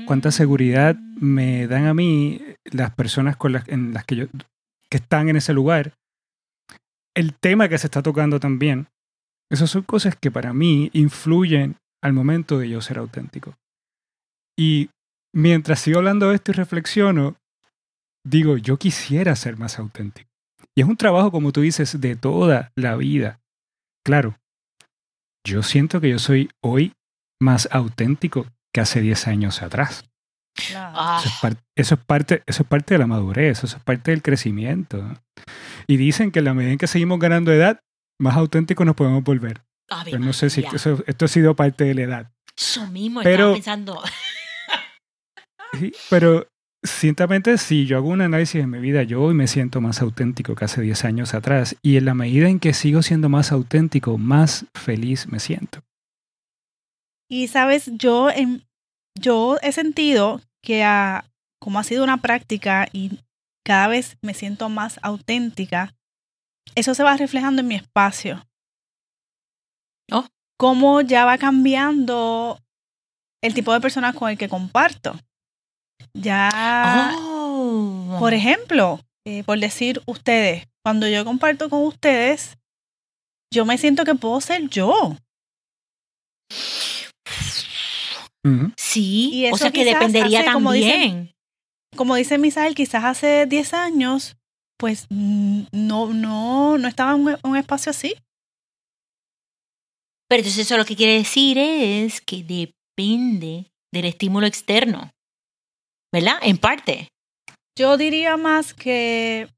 cuánta 0.08 0.32
seguridad 0.32 0.96
me 0.96 1.68
dan 1.68 1.86
a 1.86 1.94
mí 1.94 2.42
las 2.64 2.92
personas 2.96 3.38
con 3.38 3.52
las, 3.52 3.68
en 3.68 3.94
las 3.94 4.04
que 4.04 4.16
yo 4.16 4.26
que 4.90 4.98
están 4.98 5.30
en 5.30 5.36
ese 5.36 5.54
lugar. 5.54 5.94
El 7.16 7.34
tema 7.34 7.70
que 7.70 7.78
se 7.78 7.88
está 7.88 8.02
tocando 8.02 8.40
también. 8.40 8.88
Esas 9.50 9.70
son 9.70 9.84
cosas 9.84 10.16
que 10.16 10.32
para 10.32 10.54
mí 10.54 10.90
influyen 10.94 11.78
al 12.04 12.14
momento 12.14 12.58
de 12.60 12.70
yo 12.70 12.82
ser 12.82 12.98
auténtico. 12.98 13.56
Y 14.58 14.90
mientras 15.34 15.80
sigo 15.80 16.00
hablando 16.00 16.30
de 16.30 16.36
esto 16.36 16.52
y 16.52 16.56
reflexiono, 16.56 17.36
digo, 18.24 18.58
yo 18.58 18.78
quisiera 18.78 19.36
ser 19.36 19.58
más 19.58 19.80
auténtico. 19.80 20.30
Y 20.78 20.82
es 20.82 20.88
un 20.88 20.98
trabajo, 20.98 21.32
como 21.32 21.52
tú 21.52 21.62
dices, 21.62 22.00
de 22.02 22.16
toda 22.16 22.72
la 22.76 22.96
vida. 22.96 23.40
Claro, 24.06 24.38
yo 25.46 25.64
siento 25.64 26.02
que 26.02 26.10
yo 26.10 26.20
soy 26.20 26.50
hoy 26.62 26.94
más 27.42 27.68
auténtico 27.72 28.46
que 28.74 28.82
hace 28.82 29.02
10 29.02 29.28
años 29.28 29.62
atrás. 29.62 30.06
Ah, 30.76 31.18
Eso, 31.20 31.30
es 31.30 31.40
par- 31.42 31.64
eso 31.78 31.96
es 31.96 32.02
parte, 32.02 32.44
eso 32.46 32.64
es 32.64 32.70
parte 32.70 32.94
de 32.94 33.00
la 33.00 33.08
madurez, 33.08 33.64
eso 33.64 33.78
es 33.78 33.84
parte 33.84 34.12
del 34.12 34.22
crecimiento. 34.22 35.04
Y 35.88 35.98
dicen 35.98 36.32
que 36.32 36.40
en 36.40 36.46
la 36.46 36.54
medida 36.54 36.72
en 36.74 36.78
que 36.78 36.88
seguimos 36.88 37.20
ganando 37.20 37.52
edad, 37.52 37.80
más 38.20 38.36
auténticos 38.38 38.86
nos 38.86 38.96
podemos 38.96 39.24
volver. 39.24 39.62
Ave 39.90 40.12
Pero 40.12 40.24
no 40.24 40.34
sé 40.34 40.50
si 40.50 40.62
eso- 40.74 41.04
esto 41.08 41.26
ha 41.26 41.28
sido 41.28 41.56
parte 41.56 41.84
de 41.84 41.94
la 41.94 42.02
edad. 42.02 42.32
Eso 42.58 42.88
mismo 42.88 43.22
Pero- 43.22 43.54
estaba 43.54 43.54
pensando. 43.56 44.02
Sí, 45.80 45.92
pero 46.10 46.48
ciertamente 46.86 47.58
si 47.58 47.86
yo 47.86 47.98
hago 47.98 48.10
un 48.10 48.22
análisis 48.22 48.62
de 48.62 48.68
mi 48.68 48.80
vida, 48.80 49.04
yo 49.04 49.22
hoy 49.22 49.34
me 49.34 49.48
siento 49.48 49.82
más 49.82 50.02
auténtico 50.02 50.56
que 50.56 50.66
hace 50.66 50.82
10 50.82 51.06
años 51.06 51.34
atrás. 51.34 51.76
Y 51.82 51.98
en 51.98 52.06
la 52.06 52.14
medida 52.14 52.48
en 52.50 52.60
que 52.60 52.74
sigo 52.74 53.02
siendo 53.02 53.30
más 53.30 53.52
auténtico, 53.52 54.18
más 54.18 54.66
feliz 54.74 55.28
me 55.28 55.40
siento. 55.40 55.82
Y 57.30 57.48
sabes, 57.48 57.92
yo, 57.94 58.30
en, 58.30 58.64
yo 59.20 59.58
he 59.62 59.72
sentido 59.72 60.42
que 60.62 60.84
ah, 60.84 61.26
como 61.60 61.80
ha 61.80 61.84
sido 61.84 62.04
una 62.04 62.18
práctica 62.18 62.88
y 62.92 63.20
cada 63.66 63.88
vez 63.88 64.18
me 64.22 64.34
siento 64.34 64.70
más 64.70 65.00
auténtica, 65.02 65.96
eso 66.76 66.94
se 66.94 67.04
va 67.04 67.18
reflejando 67.18 67.62
en 67.62 67.68
mi 67.68 67.76
espacio. 67.76 68.46
Oh. 70.12 70.26
Cómo 70.58 71.02
ya 71.02 71.26
va 71.26 71.38
cambiando 71.38 72.60
el 73.42 73.54
tipo 73.54 73.74
de 73.74 73.82
personas 73.82 74.16
con 74.16 74.30
el 74.30 74.38
que 74.38 74.48
comparto. 74.48 75.20
Ya, 76.16 77.12
oh. 77.20 78.16
por 78.20 78.34
ejemplo, 78.34 79.02
eh, 79.26 79.44
por 79.44 79.60
decir 79.60 80.02
ustedes, 80.06 80.66
cuando 80.84 81.08
yo 81.08 81.26
comparto 81.26 81.70
con 81.70 81.84
ustedes, 81.84 82.58
yo 83.54 83.66
me 83.66 83.78
siento 83.78 84.06
que 84.06 84.16
puedo 84.16 84.40
ser 84.40 84.70
yo. 84.70 85.18
Sí, 88.78 89.32
Y 89.34 89.46
o 89.46 89.50
eso 89.50 89.58
sea 89.58 89.72
que 89.72 89.84
dependería 89.84 90.42
hace, 90.42 90.54
como 90.54 90.72
dicen, 90.72 90.92
también. 90.92 91.32
como 91.98 92.16
dice 92.16 92.38
Misael, 92.38 92.76
quizás 92.76 93.04
hace 93.04 93.48
10 93.48 93.74
años, 93.74 94.38
pues 94.78 95.08
mm, 95.10 95.64
no, 95.72 96.14
no, 96.14 96.78
no 96.78 96.88
estaba 96.88 97.14
en 97.14 97.28
un, 97.28 97.38
un 97.44 97.58
espacio 97.58 97.90
así. 97.90 98.14
Pero 100.30 100.40
entonces 100.42 100.66
eso 100.66 100.78
lo 100.78 100.86
que 100.86 100.96
quiere 100.96 101.14
decir 101.14 101.58
es 101.58 102.22
que 102.22 102.44
depende 102.44 103.72
del 103.92 104.06
estímulo 104.06 104.46
externo. 104.46 105.12
¿Verdad? 106.16 106.38
En 106.44 106.58
parte. 106.58 107.10
Yo 107.78 107.98
diría 107.98 108.38
más 108.38 108.74
que 108.74 109.50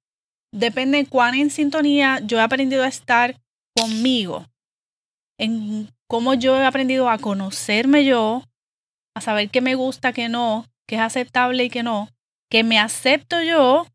depende 0.52 1.06
cuán 1.06 1.36
en 1.36 1.52
sintonía 1.52 2.20
yo 2.24 2.40
he 2.40 2.42
aprendido 2.42 2.84
a 2.84 2.88
estar 2.88 3.40
conmigo, 3.80 4.44
en 5.40 5.88
cómo 6.10 6.34
yo 6.34 6.60
he 6.60 6.66
aprendido 6.66 7.12
a 7.12 7.20
conocerme 7.20 8.06
yo, 8.06 8.44
a 9.16 9.22
saber 9.22 9.52
qué 9.52 9.62
me 9.62 9.76
gusta, 9.76 10.14
qué 10.14 10.30
no, 10.30 10.66
qué 10.88 10.96
es 10.96 11.02
aceptable 11.02 11.66
y 11.66 11.70
qué 11.70 11.84
no, 11.84 12.10
que 12.50 12.64
me 12.64 12.80
acepto 12.80 13.40
yo 13.44 13.86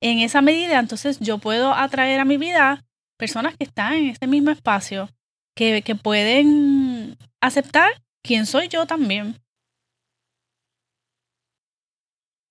en 0.00 0.18
esa 0.18 0.42
medida, 0.42 0.80
entonces 0.80 1.20
yo 1.20 1.38
puedo 1.38 1.72
atraer 1.72 2.18
a 2.18 2.24
mi 2.24 2.36
vida 2.36 2.84
personas 3.16 3.56
que 3.56 3.62
están 3.62 3.92
en 3.92 4.08
ese 4.08 4.26
mismo 4.26 4.50
espacio, 4.50 5.08
que, 5.54 5.82
que 5.82 5.94
pueden 5.94 7.16
aceptar 7.40 7.92
quién 8.24 8.46
soy 8.46 8.66
yo 8.66 8.86
también. 8.86 9.36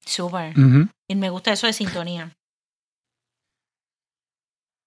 Súper. 0.06 0.58
Ujú. 0.58 0.88
Y 1.10 1.16
me 1.16 1.30
gusta 1.30 1.52
eso 1.54 1.68
de 1.68 1.74
sintonía. 1.74 2.32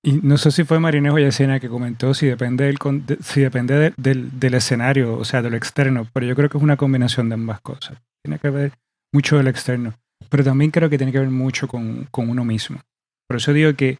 Y 0.07 0.21
no 0.23 0.37
sé 0.37 0.51
si 0.51 0.65
fue 0.65 0.79
Marinejo 0.81 1.19
Yesenia 1.19 1.61
que 1.61 1.69
comentó 1.71 2.13
si 2.13 2.27
depende, 2.27 2.65
del, 2.65 2.77
si 3.23 3.41
depende 3.41 3.75
de- 3.75 3.95
del, 3.97 4.39
del 4.39 4.55
escenario, 4.55 5.17
o 5.17 5.25
sea, 5.25 5.41
de 5.41 5.49
lo 5.49 5.57
externo, 5.57 6.07
pero 6.13 6.27
yo 6.27 6.35
creo 6.37 6.51
que 6.51 6.59
es 6.59 6.63
una 6.65 6.77
combinación 6.77 7.29
de 7.31 7.35
ambas 7.35 7.61
cosas. 7.63 7.99
Tiene 8.23 8.39
que 8.39 8.51
ver 8.51 8.73
mucho 9.15 9.39
del 9.39 9.49
externo, 9.49 9.95
pero 10.29 10.45
también 10.45 10.71
creo 10.71 10.91
que 10.91 10.99
tiene 10.99 11.13
que 11.13 11.21
ver 11.21 11.31
mucho 11.31 11.69
con, 11.69 12.05
con 12.11 12.29
uno 12.29 12.45
mismo. 12.45 12.81
Por 13.27 13.39
eso 13.39 13.55
digo 13.55 13.73
que 13.75 13.99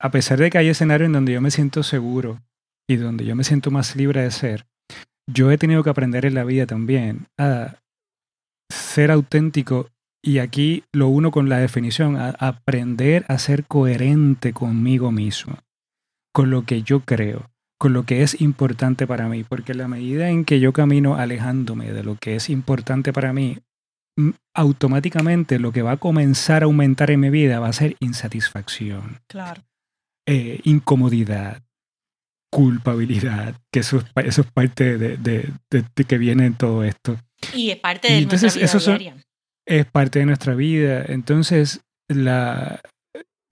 a 0.00 0.10
pesar 0.10 0.38
de 0.40 0.50
que 0.50 0.58
hay 0.58 0.68
escenarios 0.68 1.06
en 1.06 1.12
donde 1.12 1.32
yo 1.32 1.40
me 1.40 1.52
siento 1.52 1.84
seguro 1.84 2.40
y 2.88 2.96
donde 2.96 3.24
yo 3.24 3.36
me 3.36 3.44
siento 3.44 3.70
más 3.70 3.94
libre 3.94 4.22
de 4.22 4.32
ser, 4.32 4.66
yo 5.30 5.52
he 5.52 5.58
tenido 5.58 5.84
que 5.84 5.90
aprender 5.90 6.24
en 6.26 6.34
la 6.34 6.42
vida 6.44 6.66
también 6.66 7.26
a 7.38 7.76
ser 8.72 9.12
auténtico 9.12 9.88
y 10.22 10.38
aquí 10.38 10.84
lo 10.92 11.08
uno 11.08 11.30
con 11.30 11.48
la 11.48 11.58
definición, 11.58 12.16
a 12.16 12.30
aprender 12.38 13.24
a 13.28 13.38
ser 13.38 13.64
coherente 13.66 14.52
conmigo 14.52 15.12
mismo, 15.12 15.56
con 16.32 16.50
lo 16.50 16.64
que 16.64 16.82
yo 16.82 17.00
creo, 17.00 17.50
con 17.78 17.92
lo 17.92 18.04
que 18.04 18.22
es 18.22 18.40
importante 18.40 19.06
para 19.06 19.28
mí, 19.28 19.44
porque 19.44 19.74
la 19.74 19.86
medida 19.88 20.28
en 20.30 20.44
que 20.44 20.58
yo 20.60 20.72
camino 20.72 21.14
alejándome 21.16 21.92
de 21.92 22.02
lo 22.02 22.16
que 22.16 22.34
es 22.36 22.50
importante 22.50 23.12
para 23.12 23.32
mí, 23.32 23.58
mm, 24.16 24.30
automáticamente 24.54 25.58
lo 25.60 25.70
que 25.72 25.82
va 25.82 25.92
a 25.92 25.96
comenzar 25.98 26.62
a 26.62 26.66
aumentar 26.66 27.10
en 27.12 27.20
mi 27.20 27.30
vida 27.30 27.60
va 27.60 27.68
a 27.68 27.72
ser 27.72 27.96
insatisfacción, 28.00 29.20
Claro. 29.28 29.62
eh, 30.26 30.60
incomodidad, 30.64 31.62
culpabilidad, 32.50 33.54
que 33.72 33.80
eso 33.80 34.02
eso 34.16 34.40
es 34.40 34.50
parte 34.52 34.96
de, 34.98 35.16
de- 35.16 35.52
de- 35.70 35.84
de 35.94 36.04
que 36.04 36.18
viene 36.18 36.46
en 36.46 36.54
todo 36.54 36.82
esto. 36.82 37.16
Y 37.54 37.70
es 37.70 37.76
parte 37.76 38.08
Y 38.08 38.12
de 38.12 38.18
entonces 38.18 38.56
nuestra 38.56 38.58
vida 38.60 38.66
esos 38.66 38.82
son- 38.82 38.98
diaria. 38.98 39.24
Es 39.68 39.86
parte 39.86 40.18
de 40.20 40.26
nuestra 40.26 40.54
vida. 40.54 41.04
Entonces, 41.06 41.80
la, 42.08 42.80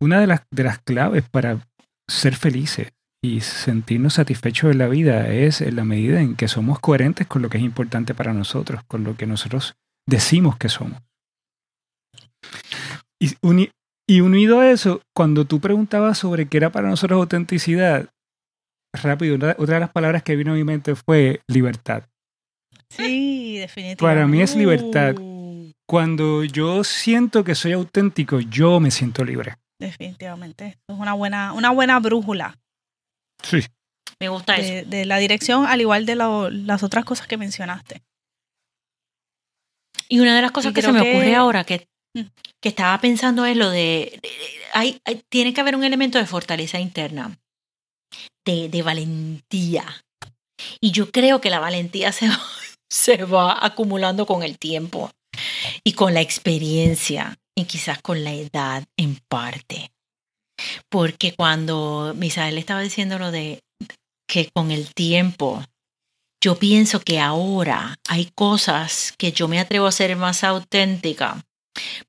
una 0.00 0.18
de 0.20 0.26
las, 0.26 0.42
de 0.50 0.64
las 0.64 0.78
claves 0.80 1.24
para 1.30 1.58
ser 2.08 2.34
felices 2.34 2.92
y 3.24 3.40
sentirnos 3.40 4.14
satisfechos 4.14 4.70
en 4.70 4.78
la 4.78 4.88
vida 4.88 5.28
es 5.28 5.60
en 5.60 5.76
la 5.76 5.84
medida 5.84 6.20
en 6.20 6.36
que 6.36 6.48
somos 6.48 6.78
coherentes 6.80 7.26
con 7.26 7.42
lo 7.42 7.48
que 7.50 7.58
es 7.58 7.64
importante 7.64 8.14
para 8.14 8.32
nosotros, 8.32 8.82
con 8.88 9.04
lo 9.04 9.16
que 9.16 9.26
nosotros 9.26 9.74
decimos 10.08 10.56
que 10.56 10.68
somos. 10.68 11.00
Y, 13.20 13.34
uni- 13.42 13.70
y 14.08 14.20
unido 14.20 14.60
a 14.60 14.70
eso, 14.70 15.02
cuando 15.14 15.44
tú 15.46 15.60
preguntabas 15.60 16.18
sobre 16.18 16.46
qué 16.46 16.58
era 16.58 16.70
para 16.70 16.88
nosotros 16.88 17.18
autenticidad, 17.18 18.08
rápido, 18.94 19.34
una- 19.34 19.56
otra 19.58 19.74
de 19.74 19.80
las 19.80 19.90
palabras 19.90 20.22
que 20.22 20.36
vino 20.36 20.52
a 20.52 20.54
mi 20.54 20.64
mente 20.64 20.94
fue 20.94 21.40
libertad. 21.48 22.04
Sí, 22.90 23.56
definitivamente. 23.58 23.96
Para 24.02 24.26
mí 24.26 24.40
es 24.40 24.54
libertad. 24.54 25.16
Cuando 25.88 26.42
yo 26.44 26.82
siento 26.84 27.44
que 27.44 27.54
soy 27.54 27.72
auténtico, 27.72 28.40
yo 28.40 28.80
me 28.80 28.90
siento 28.90 29.24
libre. 29.24 29.56
Definitivamente. 29.80 30.78
Es 30.88 30.96
una 30.98 31.12
buena, 31.12 31.52
una 31.52 31.70
buena 31.70 31.98
brújula 32.00 32.58
Sí. 33.42 33.58
me 34.20 34.28
gusta 34.28 34.56
eso. 34.56 34.88
de, 34.88 35.04
la 35.04 35.18
dirección, 35.18 35.66
al 35.66 35.80
igual 35.80 36.06
de 36.06 36.16
lo- 36.16 36.48
las 36.50 36.82
otras 36.82 37.04
cosas 37.04 37.26
que 37.26 37.36
mencionaste. 37.36 38.02
Y 40.08 40.20
una 40.20 40.34
de 40.36 40.42
las 40.42 40.52
cosas 40.52 40.70
Y 40.72 40.74
que 40.74 40.82
se 40.82 40.92
me 40.92 41.00
ocurre 41.00 41.34
ahora 41.34 41.64
que, 41.64 41.86
Mm. 42.14 42.22
que 42.62 42.68
estaba 42.68 42.98
pensando 43.00 43.44
es 43.44 43.56
lo 43.56 43.68
de, 43.70 44.20
hay, 44.72 45.00
hay- 45.04 45.22
tiene 45.28 45.52
que 45.52 45.60
haber 45.60 45.76
un 45.76 45.84
elemento 45.84 46.18
de 46.18 46.26
fortaleza 46.26 46.78
interna, 46.80 47.36
de, 48.46 48.68
de 48.70 48.82
valentía. 48.82 49.84
Y 50.80 50.90
yo 50.92 51.10
creo 51.10 51.40
que 51.40 51.50
la 51.50 51.60
valentía 51.60 52.12
se, 52.12 52.28
va- 52.28 52.40
se 52.90 53.24
va 53.24 53.64
acumulando 53.64 54.24
con 54.26 54.42
el 54.42 54.58
tiempo 54.58 55.10
y 55.84 55.92
con 55.92 56.14
la 56.14 56.20
experiencia 56.20 57.36
y 57.56 57.64
quizás 57.64 58.00
con 58.02 58.24
la 58.24 58.32
edad 58.32 58.84
en 58.96 59.18
parte. 59.28 59.92
Porque 60.88 61.34
cuando 61.34 62.14
Misael 62.16 62.58
estaba 62.58 62.80
diciendo 62.80 63.18
lo 63.18 63.30
de 63.30 63.60
que 64.28 64.50
con 64.54 64.70
el 64.70 64.92
tiempo 64.94 65.62
yo 66.42 66.58
pienso 66.58 67.00
que 67.00 67.18
ahora 67.18 67.96
hay 68.08 68.30
cosas 68.34 69.12
que 69.18 69.32
yo 69.32 69.48
me 69.48 69.58
atrevo 69.58 69.86
a 69.86 69.92
ser 69.92 70.16
más 70.16 70.44
auténtica 70.44 71.44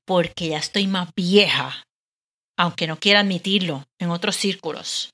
porque 0.06 0.48
ya 0.48 0.58
estoy 0.58 0.86
más 0.86 1.10
vieja, 1.14 1.84
aunque 2.58 2.86
no 2.86 2.98
quiera 2.98 3.20
admitirlo 3.20 3.84
en 3.98 4.10
otros 4.10 4.36
círculos. 4.36 5.10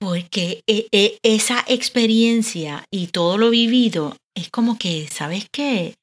Porque 0.00 0.62
e- 0.66 0.86
e- 0.92 1.18
esa 1.22 1.64
experiencia 1.66 2.84
y 2.90 3.08
todo 3.08 3.36
lo 3.36 3.50
vivido 3.50 4.16
es 4.38 4.50
como 4.50 4.78
que, 4.78 5.06
¿sabes 5.08 5.46
qué? 5.52 5.94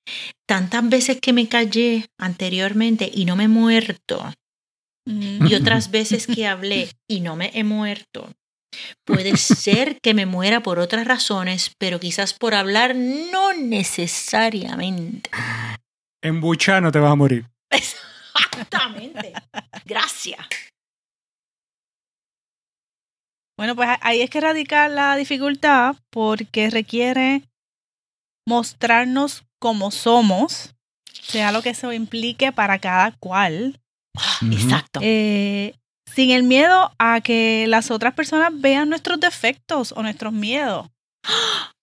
Tantas 0.47 0.87
veces 0.87 1.19
que 1.19 1.33
me 1.33 1.47
callé 1.47 2.05
anteriormente 2.19 3.09
y 3.13 3.25
no 3.25 3.35
me 3.35 3.45
he 3.45 3.47
muerto, 3.47 4.33
y 5.07 5.53
otras 5.53 5.91
veces 5.91 6.27
que 6.27 6.47
hablé 6.47 6.89
y 7.09 7.21
no 7.21 7.35
me 7.35 7.51
he 7.53 7.63
muerto, 7.63 8.29
Puede 9.05 9.37
ser 9.37 9.99
que 10.01 10.13
me 10.13 10.25
muera 10.25 10.61
por 10.61 10.79
otras 10.79 11.07
razones, 11.07 11.73
pero 11.77 11.99
quizás 11.99 12.33
por 12.33 12.53
hablar 12.53 12.95
no 12.95 13.53
necesariamente. 13.53 15.29
En 16.21 16.41
Buchano 16.41 16.91
te 16.91 16.99
vas 16.99 17.11
a 17.11 17.15
morir. 17.15 17.45
Exactamente. 17.69 19.33
Gracias. 19.85 20.45
Bueno, 23.57 23.75
pues 23.75 23.89
ahí 24.01 24.21
es 24.21 24.29
que 24.29 24.41
radica 24.41 24.89
la 24.89 25.15
dificultad 25.15 25.95
porque 26.09 26.69
requiere 26.69 27.43
mostrarnos 28.45 29.43
como 29.59 29.91
somos, 29.91 30.75
sea 31.11 31.51
lo 31.51 31.61
que 31.61 31.69
eso 31.69 31.91
implique 31.91 32.51
para 32.51 32.79
cada 32.79 33.11
cual. 33.11 33.79
Exacto. 34.51 34.99
Eh, 35.03 35.75
sin 36.13 36.31
el 36.31 36.43
miedo 36.43 36.91
a 36.97 37.21
que 37.21 37.65
las 37.67 37.91
otras 37.91 38.13
personas 38.13 38.49
vean 38.53 38.89
nuestros 38.89 39.19
defectos 39.19 39.91
o 39.95 40.01
nuestros 40.01 40.31
miedos. 40.31 40.87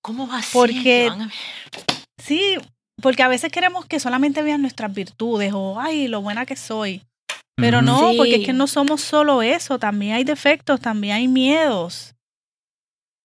¿Cómo 0.00 0.26
va 0.26 0.38
a 0.38 0.42
ser? 0.42 0.52
Porque, 0.52 1.10
sí, 2.18 2.56
porque 3.00 3.22
a 3.22 3.28
veces 3.28 3.52
queremos 3.52 3.84
que 3.86 4.00
solamente 4.00 4.42
vean 4.42 4.62
nuestras 4.62 4.92
virtudes 4.92 5.52
o, 5.54 5.78
ay, 5.78 6.08
lo 6.08 6.22
buena 6.22 6.46
que 6.46 6.56
soy. 6.56 7.02
Pero 7.56 7.82
no, 7.82 8.12
porque 8.16 8.36
es 8.36 8.46
que 8.46 8.52
no 8.52 8.66
somos 8.66 9.02
solo 9.02 9.42
eso, 9.42 9.78
también 9.78 10.14
hay 10.14 10.24
defectos, 10.24 10.80
también 10.80 11.14
hay 11.14 11.28
miedos. 11.28 12.11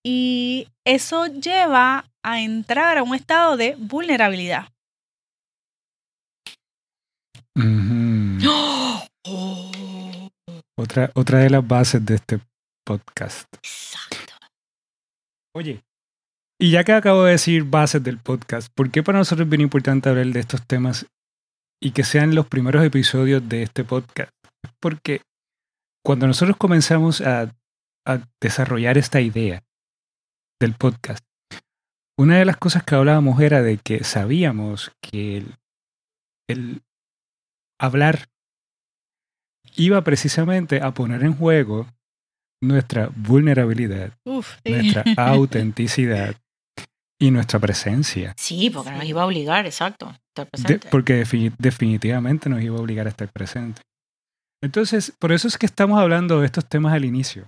Y 0.09 0.69
eso 0.85 1.25
lleva 1.25 2.05
a 2.23 2.39
entrar 2.39 2.97
a 2.97 3.03
un 3.03 3.13
estado 3.13 3.57
de 3.57 3.75
vulnerabilidad. 3.77 4.69
Otra, 10.79 11.11
otra 11.13 11.39
de 11.39 11.49
las 11.49 11.67
bases 11.67 12.05
de 12.05 12.15
este 12.15 12.39
podcast. 12.85 13.53
Exacto. 13.55 14.33
Oye, 15.53 15.83
y 16.57 16.71
ya 16.71 16.85
que 16.85 16.93
acabo 16.93 17.25
de 17.25 17.31
decir 17.31 17.65
bases 17.65 18.01
del 18.01 18.17
podcast, 18.17 18.71
¿por 18.73 18.89
qué 18.89 19.03
para 19.03 19.17
nosotros 19.17 19.45
es 19.45 19.49
bien 19.49 19.59
importante 19.59 20.07
hablar 20.07 20.27
de 20.27 20.39
estos 20.39 20.65
temas 20.65 21.05
y 21.83 21.91
que 21.91 22.05
sean 22.05 22.33
los 22.33 22.47
primeros 22.47 22.81
episodios 22.85 23.49
de 23.49 23.63
este 23.63 23.83
podcast? 23.83 24.31
Porque 24.79 25.19
cuando 26.01 26.27
nosotros 26.27 26.55
comenzamos 26.55 27.19
a, 27.19 27.51
a 28.05 28.19
desarrollar 28.39 28.97
esta 28.97 29.19
idea 29.19 29.66
del 30.59 30.73
podcast, 30.73 31.23
una 32.19 32.37
de 32.37 32.45
las 32.45 32.57
cosas 32.57 32.83
que 32.83 32.95
hablábamos 32.95 33.39
era 33.39 33.61
de 33.61 33.77
que 33.77 34.03
sabíamos 34.03 34.91
que 35.01 35.37
el, 35.37 35.55
el 36.49 36.81
hablar 37.79 38.27
iba 39.75 40.03
precisamente 40.03 40.81
a 40.81 40.93
poner 40.93 41.23
en 41.23 41.35
juego 41.35 41.87
nuestra 42.61 43.09
vulnerabilidad, 43.15 44.13
nuestra 44.25 45.03
autenticidad 45.17 46.35
y 47.19 47.31
nuestra 47.31 47.59
presencia. 47.59 48.33
Sí, 48.37 48.69
porque 48.69 48.91
nos 48.91 49.05
iba 49.05 49.21
a 49.21 49.25
obligar, 49.25 49.65
exacto, 49.65 50.15
estar 50.29 50.47
presente. 50.49 50.87
porque 50.89 51.23
definitivamente 51.59 52.49
nos 52.49 52.61
iba 52.61 52.77
a 52.77 52.81
obligar 52.81 53.07
a 53.07 53.09
estar 53.09 53.29
presente. 53.31 53.81
Entonces, 54.63 55.13
por 55.19 55.31
eso 55.31 55.47
es 55.47 55.57
que 55.57 55.67
estamos 55.67 55.99
hablando 55.99 56.39
de 56.39 56.47
estos 56.47 56.65
temas 56.67 56.93
al 56.93 57.05
inicio, 57.05 57.47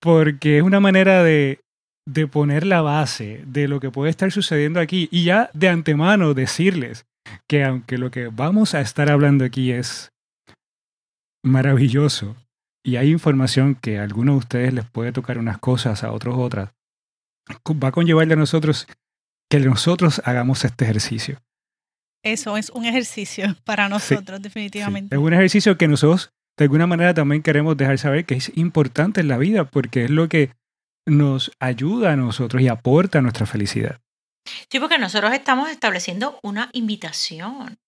porque 0.00 0.58
es 0.58 0.62
una 0.62 0.80
manera 0.80 1.22
de, 1.22 1.60
de 2.06 2.26
poner 2.26 2.66
la 2.66 2.82
base 2.82 3.42
de 3.46 3.68
lo 3.68 3.80
que 3.80 3.90
puede 3.90 4.10
estar 4.10 4.32
sucediendo 4.32 4.80
aquí 4.80 5.08
y 5.10 5.24
ya 5.24 5.50
de 5.54 5.68
antemano 5.68 6.34
decirles 6.34 7.06
que 7.48 7.64
aunque 7.64 7.98
lo 7.98 8.10
que 8.10 8.28
vamos 8.28 8.74
a 8.74 8.80
estar 8.80 9.10
hablando 9.10 9.44
aquí 9.44 9.70
es 9.70 10.12
maravilloso 11.44 12.36
y 12.84 12.96
hay 12.96 13.10
información 13.10 13.76
que 13.76 13.98
a 13.98 14.02
algunos 14.02 14.34
de 14.34 14.38
ustedes 14.38 14.74
les 14.74 14.84
puede 14.84 15.12
tocar 15.12 15.38
unas 15.38 15.58
cosas, 15.58 16.02
a 16.02 16.12
otros 16.12 16.36
otras, 16.36 16.70
va 17.48 17.88
a 17.88 17.92
conllevarle 17.92 18.34
a 18.34 18.36
nosotros 18.36 18.88
que 19.48 19.60
nosotros 19.60 20.20
hagamos 20.24 20.64
este 20.64 20.84
ejercicio. 20.84 21.38
Eso 22.24 22.56
es 22.56 22.70
un 22.70 22.84
ejercicio 22.84 23.56
para 23.64 23.88
nosotros, 23.88 24.40
definitivamente. 24.40 25.14
Es 25.14 25.20
un 25.20 25.32
ejercicio 25.32 25.76
que 25.76 25.88
nosotros 25.88 26.32
de 26.58 26.64
alguna 26.64 26.86
manera 26.86 27.14
también 27.14 27.42
queremos 27.42 27.76
dejar 27.76 27.98
saber 27.98 28.24
que 28.24 28.34
es 28.34 28.52
importante 28.56 29.20
en 29.20 29.28
la 29.28 29.38
vida 29.38 29.64
porque 29.64 30.04
es 30.04 30.10
lo 30.10 30.28
que 30.28 30.50
nos 31.06 31.52
ayuda 31.58 32.12
a 32.12 32.16
nosotros 32.16 32.62
y 32.62 32.68
aporta 32.68 33.18
a 33.18 33.22
nuestra 33.22 33.46
felicidad. 33.46 34.00
Sí, 34.70 34.80
porque 34.80 34.98
nosotros 34.98 35.32
estamos 35.32 35.70
estableciendo 35.70 36.38
una 36.42 36.70
invitación 36.72 37.78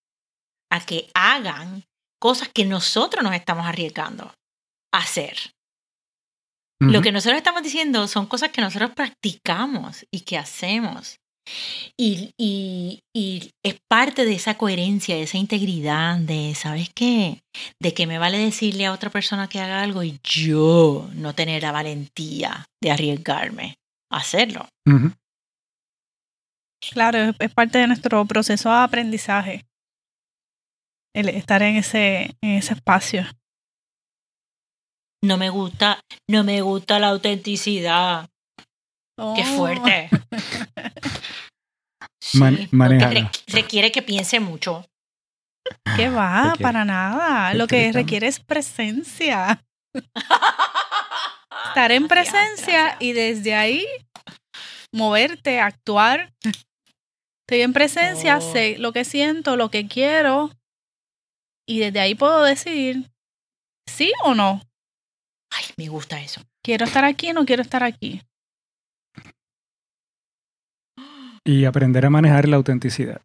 a 0.70 0.80
que 0.80 1.08
hagan 1.14 1.84
cosas 2.20 2.48
que 2.48 2.64
nosotros 2.64 3.22
nos 3.22 3.34
estamos 3.34 3.66
arriesgando 3.66 4.32
a 4.92 4.98
hacer. 4.98 5.36
Lo 6.80 7.00
que 7.00 7.12
nosotros 7.12 7.38
estamos 7.38 7.62
diciendo 7.62 8.06
son 8.08 8.26
cosas 8.26 8.50
que 8.50 8.60
nosotros 8.60 8.90
practicamos 8.90 10.06
y 10.10 10.20
que 10.20 10.36
hacemos. 10.36 11.18
Y, 11.96 12.32
y, 12.38 13.00
y, 13.14 13.50
es 13.62 13.76
parte 13.88 14.24
de 14.24 14.34
esa 14.34 14.56
coherencia, 14.56 15.14
de 15.14 15.22
esa 15.22 15.38
integridad, 15.38 16.18
de, 16.18 16.54
¿sabes 16.54 16.90
qué? 16.94 17.42
De 17.80 17.92
que 17.92 18.06
me 18.06 18.18
vale 18.18 18.38
decirle 18.38 18.86
a 18.86 18.92
otra 18.92 19.10
persona 19.10 19.48
que 19.48 19.60
haga 19.60 19.82
algo 19.82 20.02
y 20.02 20.18
yo 20.24 21.08
no 21.14 21.34
tener 21.34 21.62
la 21.62 21.72
valentía 21.72 22.66
de 22.82 22.90
arriesgarme 22.90 23.76
a 24.10 24.18
hacerlo. 24.18 24.66
Claro, 26.92 27.34
es 27.38 27.54
parte 27.54 27.78
de 27.78 27.86
nuestro 27.86 28.24
proceso 28.24 28.70
de 28.70 28.76
aprendizaje 28.76 29.64
el 31.14 31.28
estar 31.28 31.62
en 31.62 31.76
ese, 31.76 32.36
en 32.42 32.50
ese 32.50 32.74
espacio. 32.74 33.24
No 35.22 35.38
me 35.38 35.48
gusta, 35.48 36.00
no 36.28 36.44
me 36.44 36.60
gusta 36.60 36.98
la 36.98 37.08
autenticidad. 37.08 38.28
Qué 39.16 39.44
oh. 39.46 39.66
requiere 43.46 43.92
que 43.92 44.02
piense 44.02 44.40
mucho. 44.40 44.86
¿Qué 45.96 46.08
va? 46.08 46.54
Para 46.60 46.84
nada. 46.84 47.54
Lo 47.54 47.66
que 47.66 47.92
requiere 47.92 48.26
es 48.26 48.40
presencia. 48.40 49.64
Estar 51.68 51.92
en 51.92 52.08
presencia 52.08 52.96
y 53.00 53.12
desde 53.12 53.54
ahí 53.54 53.86
moverte, 54.92 55.60
actuar. 55.60 56.32
Estoy 57.46 57.62
en 57.62 57.72
presencia, 57.72 58.38
oh. 58.38 58.52
sé 58.52 58.76
lo 58.78 58.92
que 58.92 59.04
siento, 59.04 59.56
lo 59.56 59.70
que 59.70 59.86
quiero, 59.86 60.50
y 61.66 61.80
desde 61.80 62.00
ahí 62.00 62.14
puedo 62.14 62.42
decidir 62.42 63.10
sí 63.86 64.12
o 64.22 64.34
no. 64.34 64.62
Ay, 65.50 65.64
me 65.76 65.88
gusta 65.88 66.20
eso. 66.20 66.40
¿Quiero 66.62 66.84
estar 66.84 67.04
aquí 67.04 67.30
o 67.30 67.34
no 67.34 67.44
quiero 67.44 67.62
estar 67.62 67.82
aquí? 67.82 68.22
Y 71.44 71.64
aprender 71.66 72.06
a 72.06 72.10
manejar 72.10 72.48
la 72.48 72.56
autenticidad. 72.56 73.20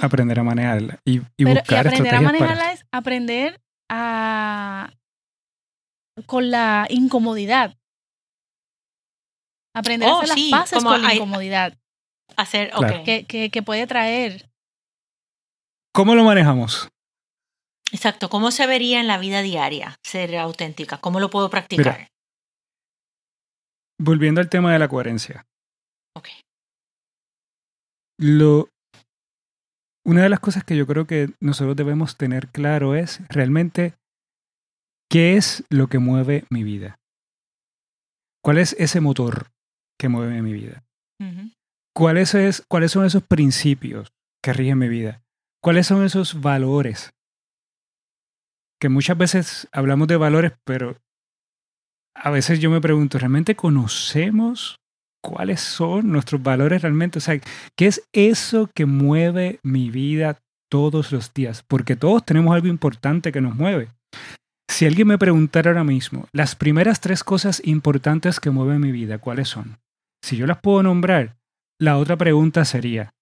Aprender 0.00 0.40
a 0.40 0.42
manejarla. 0.42 1.00
Y, 1.04 1.20
y 1.36 1.44
buscar 1.44 1.86
aprender 1.86 2.14
a 2.14 2.20
manejarla 2.20 2.72
es 2.72 2.84
aprender 2.90 3.60
a 3.90 4.92
con 6.26 6.50
la 6.50 6.86
incomodidad. 6.88 7.76
Aprender 9.74 10.08
a 10.08 10.14
oh, 10.14 10.22
hacer 10.22 10.28
las 10.28 10.50
paces 10.50 10.84
con 10.84 11.02
la 11.02 11.14
incomodidad. 11.14 11.78
Hacer, 12.36 12.72
okay. 12.74 13.04
que, 13.04 13.26
que, 13.26 13.50
que 13.50 13.62
puede 13.62 13.86
traer 13.86 14.52
¿Cómo 15.92 16.14
lo 16.14 16.24
manejamos? 16.24 16.88
Exacto, 17.92 18.30
¿cómo 18.30 18.50
se 18.50 18.66
vería 18.66 18.98
en 19.00 19.06
la 19.06 19.18
vida 19.18 19.42
diaria 19.42 19.96
ser 20.02 20.34
auténtica? 20.38 20.96
¿Cómo 20.98 21.20
lo 21.20 21.30
puedo 21.30 21.50
practicar? 21.50 22.08
volviendo 23.98 24.40
al 24.40 24.48
tema 24.48 24.72
de 24.72 24.80
la 24.80 24.88
coherencia. 24.88 25.46
Ok. 26.16 26.28
Lo, 28.18 28.68
una 30.04 30.22
de 30.22 30.28
las 30.28 30.40
cosas 30.40 30.64
que 30.64 30.76
yo 30.76 30.86
creo 30.86 31.06
que 31.06 31.30
nosotros 31.40 31.76
debemos 31.76 32.16
tener 32.16 32.48
claro 32.48 32.94
es 32.94 33.20
realmente 33.28 33.94
qué 35.10 35.36
es 35.36 35.64
lo 35.70 35.88
que 35.88 35.98
mueve 35.98 36.44
mi 36.50 36.64
vida. 36.64 36.98
¿Cuál 38.42 38.58
es 38.58 38.74
ese 38.78 39.00
motor 39.00 39.52
que 39.98 40.08
mueve 40.08 40.42
mi 40.42 40.52
vida? 40.52 40.84
¿Cuáles, 41.94 42.34
es, 42.34 42.64
¿Cuáles 42.68 42.90
son 42.90 43.04
esos 43.04 43.22
principios 43.22 44.12
que 44.42 44.52
rigen 44.52 44.78
mi 44.78 44.88
vida? 44.88 45.22
¿Cuáles 45.62 45.86
son 45.86 46.04
esos 46.04 46.40
valores? 46.40 47.12
Que 48.80 48.88
muchas 48.88 49.16
veces 49.16 49.68
hablamos 49.70 50.08
de 50.08 50.16
valores, 50.16 50.52
pero 50.64 50.96
a 52.16 52.30
veces 52.30 52.58
yo 52.58 52.70
me 52.70 52.80
pregunto, 52.80 53.18
¿realmente 53.18 53.54
conocemos 53.54 54.81
cuáles 55.22 55.60
son 55.60 56.10
nuestros 56.10 56.42
valores 56.42 56.82
realmente? 56.82 57.18
O 57.18 57.22
sea, 57.22 57.40
¿qué 57.76 57.86
es 57.86 58.02
eso 58.12 58.68
que 58.74 58.86
mueve 58.86 59.60
mi 59.62 59.90
vida 59.90 60.38
todos 60.70 61.12
los 61.12 61.32
días? 61.32 61.64
Porque 61.66 61.96
todos 61.96 62.24
tenemos 62.24 62.54
algo 62.54 62.68
importante 62.68 63.32
que 63.32 63.40
nos 63.40 63.54
mueve. 63.54 63.88
Si 64.70 64.86
alguien 64.86 65.08
me 65.08 65.18
preguntara 65.18 65.70
ahora 65.70 65.84
mismo, 65.84 66.26
las 66.32 66.56
primeras 66.56 67.00
tres 67.00 67.24
cosas 67.24 67.60
importantes 67.64 68.40
que 68.40 68.50
mueven 68.50 68.80
mi 68.80 68.90
vida, 68.90 69.18
¿cuáles 69.18 69.48
son? 69.48 69.78
Si 70.24 70.36
yo 70.36 70.46
las 70.46 70.60
puedo 70.60 70.82
nombrar, 70.82 71.36
la 71.80 71.98
otra 71.98 72.16
pregunta 72.16 72.64
sería, 72.64 73.12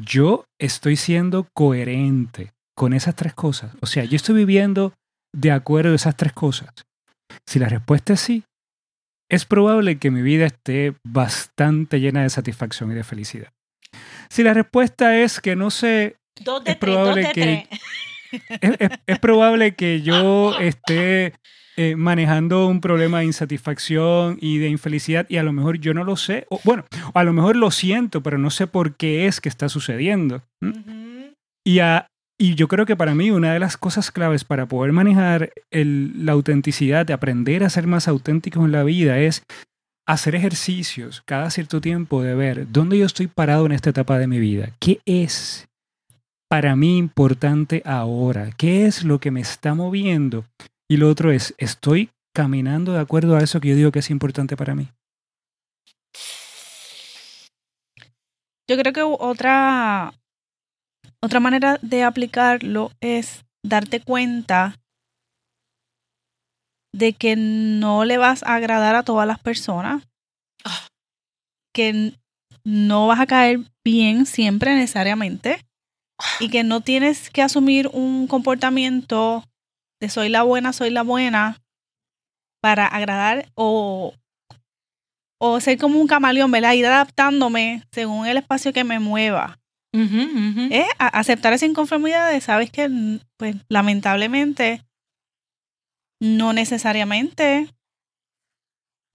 yo 0.00 0.44
estoy 0.58 0.96
siendo 0.96 1.46
coherente 1.54 2.52
con 2.76 2.92
esas 2.92 3.14
tres 3.14 3.34
cosas. 3.34 3.76
O 3.80 3.86
sea, 3.86 4.04
yo 4.04 4.16
estoy 4.16 4.34
viviendo 4.34 4.94
de 5.32 5.52
acuerdo 5.52 5.92
a 5.92 5.96
esas 5.96 6.16
tres 6.16 6.32
cosas. 6.32 6.70
Si 7.46 7.58
la 7.58 7.68
respuesta 7.68 8.14
es 8.14 8.20
sí, 8.20 8.44
es 9.34 9.44
probable 9.44 9.98
que 9.98 10.10
mi 10.10 10.22
vida 10.22 10.46
esté 10.46 10.94
bastante 11.04 12.00
llena 12.00 12.22
de 12.22 12.30
satisfacción 12.30 12.92
y 12.92 12.94
de 12.94 13.04
felicidad. 13.04 13.52
Si 14.28 14.42
la 14.42 14.54
respuesta 14.54 15.18
es 15.18 15.40
que 15.40 15.56
no 15.56 15.70
sé, 15.70 16.16
es 16.64 16.76
probable 16.76 17.30
que 17.32 17.68
es, 19.06 19.18
probable 19.18 19.74
que 19.74 20.02
yo 20.02 20.58
esté 20.60 21.34
eh, 21.76 21.96
manejando 21.96 22.66
un 22.66 22.80
problema 22.80 23.20
de 23.20 23.26
insatisfacción 23.26 24.38
y 24.40 24.58
de 24.58 24.68
infelicidad 24.68 25.26
y 25.28 25.36
a 25.36 25.42
lo 25.42 25.52
mejor 25.52 25.78
yo 25.78 25.94
no 25.94 26.04
lo 26.04 26.16
sé, 26.16 26.46
o, 26.50 26.60
bueno, 26.64 26.84
a 27.12 27.24
lo 27.24 27.32
mejor 27.32 27.56
lo 27.56 27.70
siento, 27.70 28.22
pero 28.22 28.38
no 28.38 28.50
sé 28.50 28.66
por 28.66 28.96
qué 28.96 29.26
es 29.26 29.40
que 29.40 29.48
está 29.48 29.68
sucediendo. 29.68 30.42
y, 31.64 31.80
y 32.44 32.56
yo 32.56 32.68
creo 32.68 32.84
que 32.84 32.94
para 32.94 33.14
mí 33.14 33.30
una 33.30 33.54
de 33.54 33.58
las 33.58 33.78
cosas 33.78 34.10
claves 34.10 34.44
para 34.44 34.66
poder 34.66 34.92
manejar 34.92 35.50
la 35.70 36.32
autenticidad, 36.32 37.06
de 37.06 37.14
aprender 37.14 37.64
a 37.64 37.70
ser 37.70 37.86
más 37.86 38.06
auténticos 38.06 38.66
en 38.66 38.72
la 38.72 38.82
vida, 38.82 39.18
es 39.18 39.44
hacer 40.06 40.34
ejercicios 40.34 41.22
cada 41.24 41.48
cierto 41.48 41.80
tiempo 41.80 42.22
de 42.22 42.34
ver 42.34 42.70
dónde 42.70 42.98
yo 42.98 43.06
estoy 43.06 43.28
parado 43.28 43.64
en 43.64 43.72
esta 43.72 43.88
etapa 43.88 44.18
de 44.18 44.26
mi 44.26 44.40
vida, 44.40 44.72
qué 44.78 45.00
es 45.06 45.68
para 46.50 46.76
mí 46.76 46.98
importante 46.98 47.80
ahora, 47.86 48.50
qué 48.58 48.84
es 48.84 49.04
lo 49.04 49.20
que 49.20 49.30
me 49.30 49.40
está 49.40 49.72
moviendo 49.72 50.44
y 50.86 50.98
lo 50.98 51.08
otro 51.08 51.32
es, 51.32 51.54
¿estoy 51.56 52.10
caminando 52.34 52.92
de 52.92 53.00
acuerdo 53.00 53.36
a 53.36 53.40
eso 53.42 53.58
que 53.58 53.70
yo 53.70 53.76
digo 53.76 53.90
que 53.90 54.00
es 54.00 54.10
importante 54.10 54.54
para 54.54 54.74
mí? 54.74 54.90
Yo 58.68 58.76
creo 58.76 58.92
que 58.92 59.02
otra, 59.02 60.12
otra 61.24 61.40
manera 61.40 61.78
de 61.82 62.04
aplicarlo 62.04 62.90
es 63.00 63.44
darte 63.64 64.00
cuenta 64.00 64.76
de 66.92 67.12
que 67.12 67.34
no 67.36 68.04
le 68.04 68.18
vas 68.18 68.42
a 68.42 68.54
agradar 68.54 68.94
a 68.94 69.02
todas 69.02 69.26
las 69.26 69.40
personas, 69.40 70.04
ah. 70.64 70.86
que 71.74 72.12
no 72.64 73.06
vas 73.06 73.20
a 73.20 73.26
caer 73.26 73.60
bien 73.84 74.26
siempre 74.26 74.74
necesariamente 74.74 75.60
y 76.38 76.48
que 76.48 76.62
no 76.62 76.80
tienes 76.80 77.30
que 77.30 77.42
asumir 77.42 77.88
un 77.92 78.26
comportamiento 78.28 79.42
soy 80.08 80.28
la 80.28 80.42
buena, 80.42 80.72
soy 80.72 80.90
la 80.90 81.02
buena, 81.02 81.62
para 82.60 82.86
agradar 82.86 83.46
o, 83.54 84.14
o 85.38 85.60
ser 85.60 85.78
como 85.78 86.00
un 86.00 86.06
camaleón, 86.06 86.50
¿verdad? 86.50 86.72
Ir 86.72 86.86
adaptándome 86.86 87.82
según 87.92 88.26
el 88.26 88.38
espacio 88.38 88.72
que 88.72 88.84
me 88.84 88.98
mueva. 88.98 89.58
Es 89.94 90.86
aceptar 90.98 91.52
esa 91.52 91.66
inconformidad 91.66 92.32
de, 92.32 92.40
sabes 92.40 92.70
que, 92.70 92.90
pues, 93.36 93.56
lamentablemente, 93.68 94.82
no 96.20 96.52
necesariamente 96.52 97.68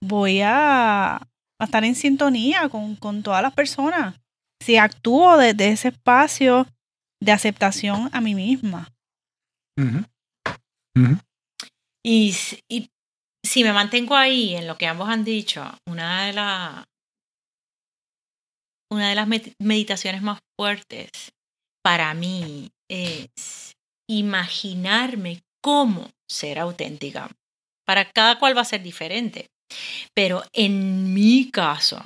voy 0.02 0.40
a, 0.42 1.20
estar 1.58 1.84
en 1.84 1.94
sintonía 1.94 2.70
con, 2.70 3.22
todas 3.22 3.42
las 3.42 3.52
personas. 3.52 4.18
Si 4.62 4.78
actúo 4.78 5.36
desde 5.36 5.68
ese 5.68 5.88
espacio 5.88 6.66
de 7.22 7.32
aceptación 7.32 8.08
a 8.12 8.22
mí 8.22 8.34
misma. 8.34 8.88
Y, 12.02 12.32
si 13.42 13.64
me 13.64 13.72
mantengo 13.72 14.14
ahí 14.14 14.54
en 14.54 14.66
lo 14.66 14.78
que 14.78 14.86
ambos 14.86 15.08
han 15.08 15.24
dicho, 15.24 15.64
una 15.86 16.26
de, 16.26 16.32
la, 16.32 16.88
una 18.90 19.08
de 19.08 19.14
las 19.14 19.28
meditaciones 19.58 20.22
más 20.22 20.40
para 21.82 22.12
mí 22.14 22.70
es 22.88 23.72
imaginarme 24.08 25.42
cómo 25.62 26.10
ser 26.28 26.58
auténtica. 26.58 27.30
Para 27.86 28.10
cada 28.10 28.38
cual 28.38 28.56
va 28.56 28.62
a 28.62 28.66
ser 28.66 28.82
diferente. 28.82 29.46
Pero 30.14 30.42
en 30.52 31.14
mi 31.14 31.50
caso, 31.50 32.00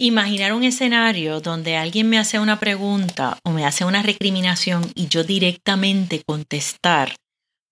imaginar 0.00 0.52
un 0.52 0.64
escenario 0.64 1.40
donde 1.40 1.76
alguien 1.76 2.08
me 2.08 2.18
hace 2.18 2.38
una 2.38 2.58
pregunta 2.58 3.38
o 3.44 3.50
me 3.50 3.64
hace 3.64 3.84
una 3.84 4.02
recriminación 4.02 4.90
y 4.94 5.08
yo 5.08 5.24
directamente 5.24 6.22
contestar 6.26 7.14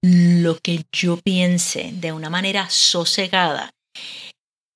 lo 0.03 0.59
que 0.59 0.85
yo 0.93 1.19
piense 1.19 1.91
de 1.93 2.13
una 2.13 2.31
manera 2.31 2.71
sosegada, 2.71 3.71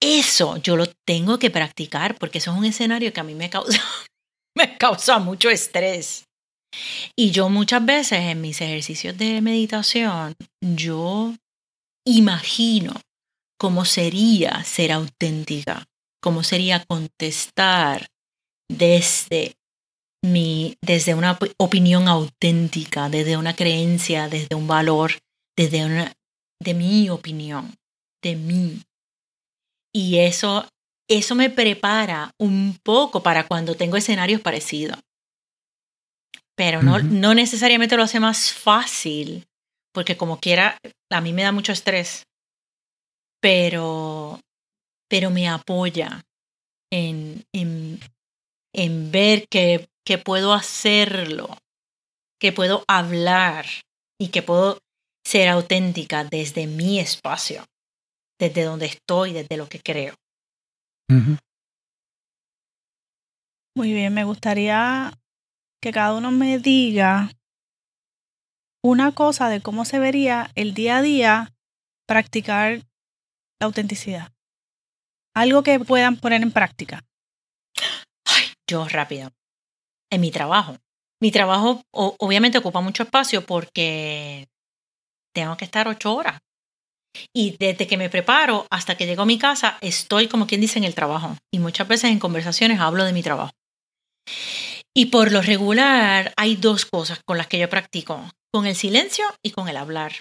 eso 0.05 0.57
yo 0.59 0.77
lo 0.77 0.87
tengo 1.07 1.39
que 1.39 1.51
practicar 1.51 2.17
porque 2.17 2.39
eso 2.39 2.53
es 2.53 2.59
un 2.59 2.65
escenario 2.65 3.13
que 3.13 3.21
a 3.21 3.25
mí 3.25 3.35
me 3.35 3.51
causa, 3.51 3.81
me 4.57 4.77
causa 4.77 5.19
mucho 5.19 5.51
estrés. 5.51 6.25
Y 7.17 7.31
yo 7.31 7.49
muchas 7.49 7.85
veces 7.85 8.19
en 8.21 8.41
mis 8.41 8.61
ejercicios 8.61 9.17
de 9.17 9.41
meditación, 9.41 10.35
yo 10.61 11.35
imagino 12.05 13.01
cómo 13.59 13.85
sería 13.85 14.65
ser 14.65 14.91
auténtica 14.91 15.87
cómo 16.25 16.43
sería 16.43 16.83
contestar 16.87 18.09
desde 18.71 19.57
mi, 20.25 20.79
desde 20.81 21.15
una 21.15 21.39
opinión 21.59 22.09
auténtica, 22.09 23.11
desde 23.11 23.37
una 23.37 23.55
creencia, 23.55 24.31
desde 24.31 24.55
un 24.55 24.67
valor, 24.67 25.19
desde 25.55 25.85
una, 25.85 26.15
de 26.63 26.73
mi 26.73 27.11
opinión, 27.11 27.75
de 28.23 28.37
mí. 28.37 28.81
Y 29.95 30.19
eso, 30.19 30.67
eso 31.09 31.35
me 31.35 31.51
prepara 31.51 32.33
un 32.39 32.79
poco 32.83 33.23
para 33.23 33.47
cuando 33.47 33.77
tengo 33.77 33.97
escenarios 33.97 34.41
parecidos. 34.41 34.99
Pero 36.57 36.83
no, 36.83 36.99
no 37.01 37.35
necesariamente 37.35 37.97
lo 37.97 38.05
hace 38.05 38.21
más 38.21 38.53
fácil, 38.53 39.45
porque 39.93 40.17
como 40.17 40.39
quiera, 40.39 40.79
a 41.11 41.21
mí 41.21 41.33
me 41.33 41.43
da 41.43 41.53
mucho 41.53 41.73
estrés. 41.73 42.25
Pero 43.41 44.41
pero 45.15 45.31
me 45.31 45.49
apoya 45.49 46.25
en, 46.91 47.45
en, 47.53 48.01
en 48.75 49.13
ver 49.13 49.47
que, 49.49 49.89
que 50.05 50.19
puedo 50.19 50.53
hacerlo, 50.53 51.57
que 52.41 52.53
puedo 52.53 52.85
hablar 52.89 53.67
y 54.21 54.29
que 54.29 54.43
puedo 54.43 54.79
ser 55.25 55.49
auténtica 55.49 56.25
desde 56.25 56.67
mi 56.67 56.99
espacio, 56.99 57.65
desde 58.39 58.63
donde 58.65 58.87
estoy, 58.87 59.33
desde 59.33 59.57
lo 59.57 59.69
que 59.69 59.81
creo. 59.81 60.15
Muy 63.77 63.93
bien, 63.93 64.15
me 64.15 64.25
gustaría 64.25 65.13
que 65.83 65.93
cada 65.93 66.15
uno 66.15 66.31
me 66.31 66.59
diga 66.59 67.31
una 68.83 69.13
cosa 69.13 69.49
de 69.49 69.61
cómo 69.61 69.85
se 69.85 69.99
vería 69.99 70.51
el 70.55 70.75
día 70.75 70.99
a 70.99 71.03
día 71.03 71.55
practicar 72.07 72.79
la 73.61 73.67
autenticidad. 73.67 74.33
Algo 75.35 75.63
que 75.63 75.81
puedan 75.81 76.17
poner 76.17 76.43
en 76.43 76.53
práctica. 76.53 77.05
Ay, 78.27 78.47
yo 78.69 78.87
rápido. 78.89 79.33
En 80.11 80.21
mi 80.21 80.31
trabajo. 80.31 80.77
Mi 81.21 81.33
trabajo 81.33 81.83
obviamente 81.91 82.59
ocupa 82.59 82.81
mucho 82.81 83.03
espacio 83.03 83.45
porque 83.45 84.49
tengo 85.35 85.57
que 85.57 85.65
estar 85.65 85.89
ocho 85.89 86.15
horas. 86.15 86.41
Y 87.35 87.57
desde 87.59 87.87
que 87.87 87.97
me 87.97 88.11
preparo 88.11 88.67
hasta 88.71 88.97
que 88.97 89.07
llego 89.07 89.23
a 89.23 89.27
mi 89.27 89.39
casa, 89.39 89.79
estoy 89.81 90.29
como 90.29 90.47
quien 90.47 90.61
dice 90.61 90.79
en 90.79 90.85
el 90.85 90.95
trabajo. 90.95 91.37
Y 91.53 91.59
muchas 91.59 91.89
veces 91.89 92.11
en 92.11 92.19
conversaciones 92.19 92.81
hablo 92.81 93.05
de 93.05 93.13
mi 93.13 93.23
trabajo. 93.23 93.53
Y 94.97 95.07
por 95.07 95.33
lo 95.33 95.43
regular 95.43 96.33
hay 96.37 96.57
dos 96.57 96.87
cosas 96.87 97.21
con 97.27 97.37
las 97.37 97.49
que 97.49 97.59
yo 97.59 97.69
practico, 97.69 98.31
con 98.53 98.67
el 98.67 98.77
silencio 98.77 99.25
y 99.45 99.51
con 99.51 99.69
el 99.69 99.77
hablar. 99.77 100.13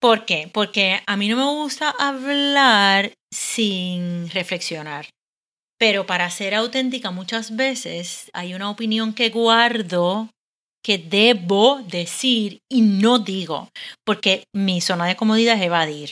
¿Por 0.00 0.24
qué? 0.24 0.50
Porque 0.52 1.00
a 1.06 1.16
mí 1.16 1.28
no 1.28 1.36
me 1.36 1.44
gusta 1.44 1.90
hablar 1.90 3.12
sin 3.32 4.28
reflexionar. 4.30 5.08
Pero 5.78 6.06
para 6.06 6.30
ser 6.30 6.54
auténtica 6.54 7.10
muchas 7.10 7.56
veces 7.56 8.30
hay 8.32 8.54
una 8.54 8.70
opinión 8.70 9.14
que 9.14 9.30
guardo 9.30 10.30
que 10.84 10.98
debo 10.98 11.80
decir 11.82 12.60
y 12.68 12.82
no 12.82 13.18
digo, 13.18 13.68
porque 14.04 14.44
mi 14.52 14.80
zona 14.80 15.06
de 15.06 15.16
comodidad 15.16 15.56
es 15.56 15.62
evadir. 15.62 16.10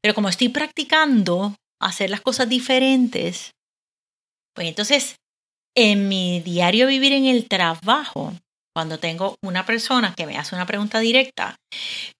Pero 0.00 0.14
como 0.14 0.28
estoy 0.28 0.48
practicando 0.48 1.54
hacer 1.80 2.10
las 2.10 2.20
cosas 2.20 2.48
diferentes, 2.48 3.52
pues 4.54 4.68
entonces 4.68 5.16
en 5.76 6.08
mi 6.08 6.40
diario 6.40 6.86
vivir 6.86 7.12
en 7.12 7.26
el 7.26 7.48
trabajo, 7.48 8.34
cuando 8.74 8.98
tengo 8.98 9.36
una 9.42 9.66
persona 9.66 10.14
que 10.14 10.26
me 10.26 10.38
hace 10.38 10.54
una 10.54 10.66
pregunta 10.66 10.98
directa, 11.00 11.56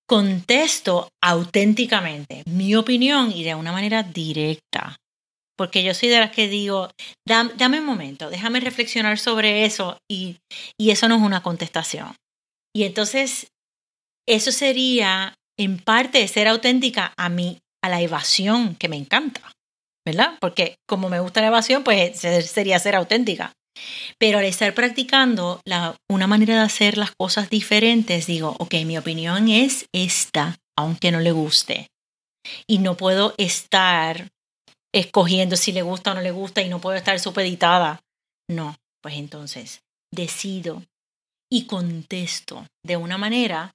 contesto 0.06 1.08
auténticamente 1.22 2.42
mi 2.46 2.74
opinión 2.74 3.32
y 3.32 3.44
de 3.44 3.54
una 3.54 3.72
manera 3.72 4.02
directa. 4.02 4.96
Porque 5.56 5.82
yo 5.82 5.94
soy 5.94 6.08
de 6.08 6.18
las 6.18 6.32
que 6.32 6.48
digo, 6.48 6.90
dame, 7.26 7.80
un 7.80 7.86
momento, 7.86 8.30
déjame 8.30 8.60
reflexionar 8.60 9.18
sobre 9.18 9.64
eso 9.64 9.98
y, 10.10 10.38
y 10.78 10.90
eso 10.90 11.08
no 11.08 11.16
es 11.16 11.22
una 11.22 11.42
contestación. 11.42 12.14
Y 12.74 12.84
entonces, 12.84 13.48
eso 14.26 14.50
sería 14.50 15.34
en 15.58 15.78
parte 15.78 16.26
ser 16.28 16.48
auténtica 16.48 17.12
a 17.16 17.28
mí, 17.28 17.58
a 17.82 17.88
la 17.88 18.00
evasión 18.00 18.74
que 18.76 18.88
me 18.88 18.96
encanta, 18.96 19.52
¿verdad? 20.06 20.38
Porque 20.40 20.76
como 20.88 21.08
me 21.08 21.20
gusta 21.20 21.40
la 21.40 21.48
evasión, 21.48 21.84
pues 21.84 22.18
sería 22.18 22.78
ser 22.78 22.94
auténtica. 22.94 23.52
Pero 24.18 24.38
al 24.38 24.44
estar 24.44 24.74
practicando 24.74 25.60
la, 25.64 25.96
una 26.10 26.26
manera 26.26 26.54
de 26.56 26.60
hacer 26.60 26.98
las 26.98 27.12
cosas 27.12 27.50
diferentes, 27.50 28.26
digo, 28.26 28.54
ok, 28.58 28.74
mi 28.84 28.98
opinión 28.98 29.48
es 29.48 29.86
esta. 29.92 30.56
aunque 30.76 31.12
no 31.12 31.20
le 31.20 31.32
guste. 31.32 31.88
Y 32.66 32.78
no 32.78 32.96
puedo 32.96 33.34
estar 33.36 34.30
escogiendo 34.92 35.56
si 35.56 35.72
le 35.72 35.82
gusta 35.82 36.12
o 36.12 36.14
no 36.14 36.22
le 36.22 36.30
gusta 36.30 36.62
y 36.62 36.68
no 36.68 36.80
puedo 36.80 36.96
estar 36.96 37.20
supeditada. 37.20 38.00
No, 38.48 38.76
pues 39.02 39.14
entonces 39.16 39.82
decido 40.12 40.82
y 41.50 41.66
contesto 41.66 42.66
de 42.84 42.96
una 42.96 43.18
manera 43.18 43.74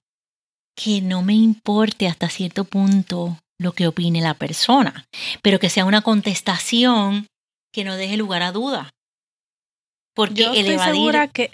que 0.78 1.02
no 1.02 1.24
me 1.24 1.34
importe 1.34 2.08
hasta 2.08 2.30
cierto 2.30 2.64
punto 2.64 3.40
lo 3.60 3.72
que 3.74 3.88
opine 3.88 4.22
la 4.22 4.36
persona, 4.36 5.06
pero 5.42 5.60
que 5.60 5.70
sea 5.70 5.86
una 5.86 6.02
contestación 6.02 7.28
que 7.74 7.84
no 7.84 7.96
deje 7.96 8.16
lugar 8.16 8.44
a 8.44 8.52
duda. 8.52 8.92
Porque 10.16 10.44
yo 10.44 10.54
estoy 10.54 10.78
segura 10.80 11.28
que 11.28 11.50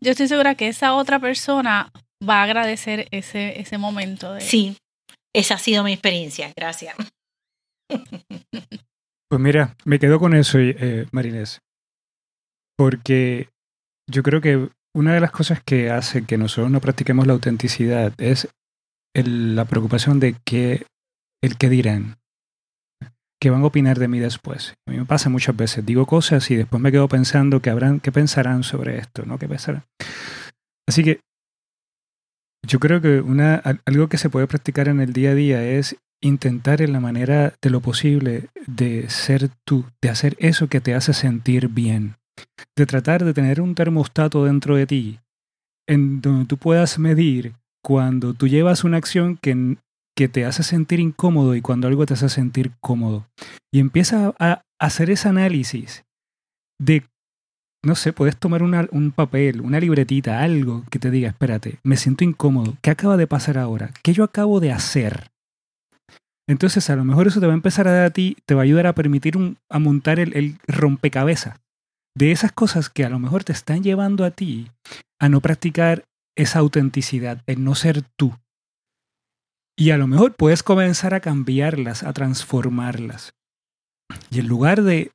yo 0.00 0.10
estoy 0.10 0.26
segura 0.26 0.56
que 0.56 0.66
esa 0.66 0.94
otra 0.94 1.20
persona 1.20 1.92
va 2.28 2.40
a 2.40 2.42
agradecer 2.42 3.06
ese, 3.12 3.60
ese 3.60 3.78
momento. 3.78 4.34
De... 4.34 4.40
Sí, 4.40 4.76
esa 5.32 5.54
ha 5.54 5.58
sido 5.58 5.84
mi 5.84 5.92
experiencia. 5.92 6.52
Gracias. 6.56 6.96
Pues 9.28 9.40
mira, 9.40 9.76
me 9.84 9.98
quedo 9.98 10.18
con 10.18 10.34
eso, 10.34 10.58
eh, 10.58 11.06
Marinés. 11.10 11.60
Porque 12.76 13.48
yo 14.10 14.22
creo 14.22 14.40
que 14.40 14.68
una 14.94 15.14
de 15.14 15.20
las 15.20 15.30
cosas 15.30 15.62
que 15.62 15.90
hace 15.90 16.24
que 16.24 16.38
nosotros 16.38 16.70
no 16.70 16.80
practiquemos 16.80 17.26
la 17.26 17.32
autenticidad 17.32 18.12
es 18.18 18.48
la 19.14 19.64
preocupación 19.64 20.20
de 20.20 20.36
que 20.44 20.86
el 21.42 21.56
que 21.56 21.68
dirán, 21.68 22.16
que 23.40 23.50
van 23.50 23.62
a 23.62 23.66
opinar 23.66 23.98
de 23.98 24.08
mí 24.08 24.20
después. 24.20 24.74
A 24.86 24.92
mí 24.92 24.98
me 24.98 25.04
pasa 25.04 25.28
muchas 25.28 25.56
veces, 25.56 25.84
digo 25.84 26.06
cosas 26.06 26.50
y 26.50 26.56
después 26.56 26.80
me 26.80 26.92
quedo 26.92 27.08
pensando 27.08 27.60
que 27.60 27.70
habrán, 27.70 28.00
qué 28.00 28.12
pensarán 28.12 28.62
sobre 28.62 28.98
esto, 28.98 29.24
¿no? 29.26 29.38
¿Qué 29.38 29.48
pensarán? 29.48 29.84
Así 30.88 31.02
que 31.02 31.20
yo 32.66 32.78
creo 32.78 33.00
que 33.00 33.20
una, 33.20 33.56
algo 33.84 34.08
que 34.08 34.18
se 34.18 34.30
puede 34.30 34.46
practicar 34.46 34.88
en 34.88 35.00
el 35.00 35.12
día 35.12 35.30
a 35.30 35.34
día 35.34 35.64
es 35.64 35.96
intentar 36.22 36.80
en 36.80 36.92
la 36.92 37.00
manera 37.00 37.54
de 37.60 37.70
lo 37.70 37.80
posible 37.80 38.48
de 38.66 39.10
ser 39.10 39.50
tú, 39.64 39.86
de 40.00 40.10
hacer 40.10 40.36
eso 40.38 40.68
que 40.68 40.80
te 40.80 40.94
hace 40.94 41.12
sentir 41.12 41.68
bien, 41.68 42.14
de 42.76 42.86
tratar 42.86 43.24
de 43.24 43.34
tener 43.34 43.60
un 43.60 43.74
termostato 43.74 44.44
dentro 44.44 44.76
de 44.76 44.86
ti 44.86 45.18
en 45.88 46.20
donde 46.20 46.46
tú 46.46 46.56
puedas 46.56 46.98
medir 46.98 47.54
cuando 47.82 48.34
tú 48.34 48.48
llevas 48.48 48.84
una 48.84 48.96
acción 48.96 49.36
que, 49.36 49.76
que 50.16 50.28
te 50.28 50.44
hace 50.44 50.62
sentir 50.62 51.00
incómodo 51.00 51.54
y 51.54 51.60
cuando 51.60 51.88
algo 51.88 52.06
te 52.06 52.14
hace 52.14 52.28
sentir 52.28 52.72
cómodo. 52.80 53.26
Y 53.72 53.80
empieza 53.80 54.34
a 54.38 54.62
hacer 54.80 55.10
ese 55.10 55.28
análisis 55.28 56.04
de, 56.80 57.04
no 57.84 57.94
sé, 57.94 58.12
puedes 58.12 58.36
tomar 58.36 58.62
un 58.62 59.12
papel, 59.12 59.60
una 59.60 59.80
libretita, 59.80 60.40
algo 60.40 60.84
que 60.90 60.98
te 60.98 61.10
diga, 61.10 61.28
espérate, 61.28 61.78
me 61.82 61.96
siento 61.96 62.24
incómodo, 62.24 62.76
¿qué 62.82 62.90
acaba 62.90 63.16
de 63.16 63.26
pasar 63.26 63.58
ahora? 63.58 63.90
¿Qué 64.02 64.12
yo 64.12 64.24
acabo 64.24 64.60
de 64.60 64.72
hacer? 64.72 65.30
Entonces 66.48 66.90
a 66.90 66.96
lo 66.96 67.04
mejor 67.04 67.28
eso 67.28 67.40
te 67.40 67.46
va 67.46 67.52
a 67.52 67.56
empezar 67.56 67.88
a 67.88 67.92
dar 67.92 68.04
a 68.04 68.10
ti, 68.10 68.36
te 68.46 68.54
va 68.54 68.62
a 68.62 68.64
ayudar 68.64 68.86
a 68.86 68.94
permitir 68.94 69.34
a 69.68 69.78
montar 69.78 70.18
el, 70.18 70.36
el 70.36 70.58
rompecabezas 70.66 71.62
de 72.14 72.32
esas 72.32 72.52
cosas 72.52 72.88
que 72.90 73.04
a 73.04 73.08
lo 73.08 73.18
mejor 73.18 73.44
te 73.44 73.52
están 73.52 73.82
llevando 73.82 74.24
a 74.24 74.30
ti 74.30 74.70
a 75.18 75.28
no 75.28 75.40
practicar 75.40 76.04
esa 76.36 76.58
autenticidad, 76.58 77.42
el 77.46 77.64
no 77.64 77.74
ser 77.74 78.02
tú. 78.16 78.36
Y 79.76 79.90
a 79.90 79.96
lo 79.96 80.06
mejor 80.06 80.34
puedes 80.34 80.62
comenzar 80.62 81.14
a 81.14 81.20
cambiarlas, 81.20 82.02
a 82.02 82.12
transformarlas. 82.12 83.34
Y 84.30 84.40
en 84.40 84.48
lugar 84.48 84.82
de 84.82 85.12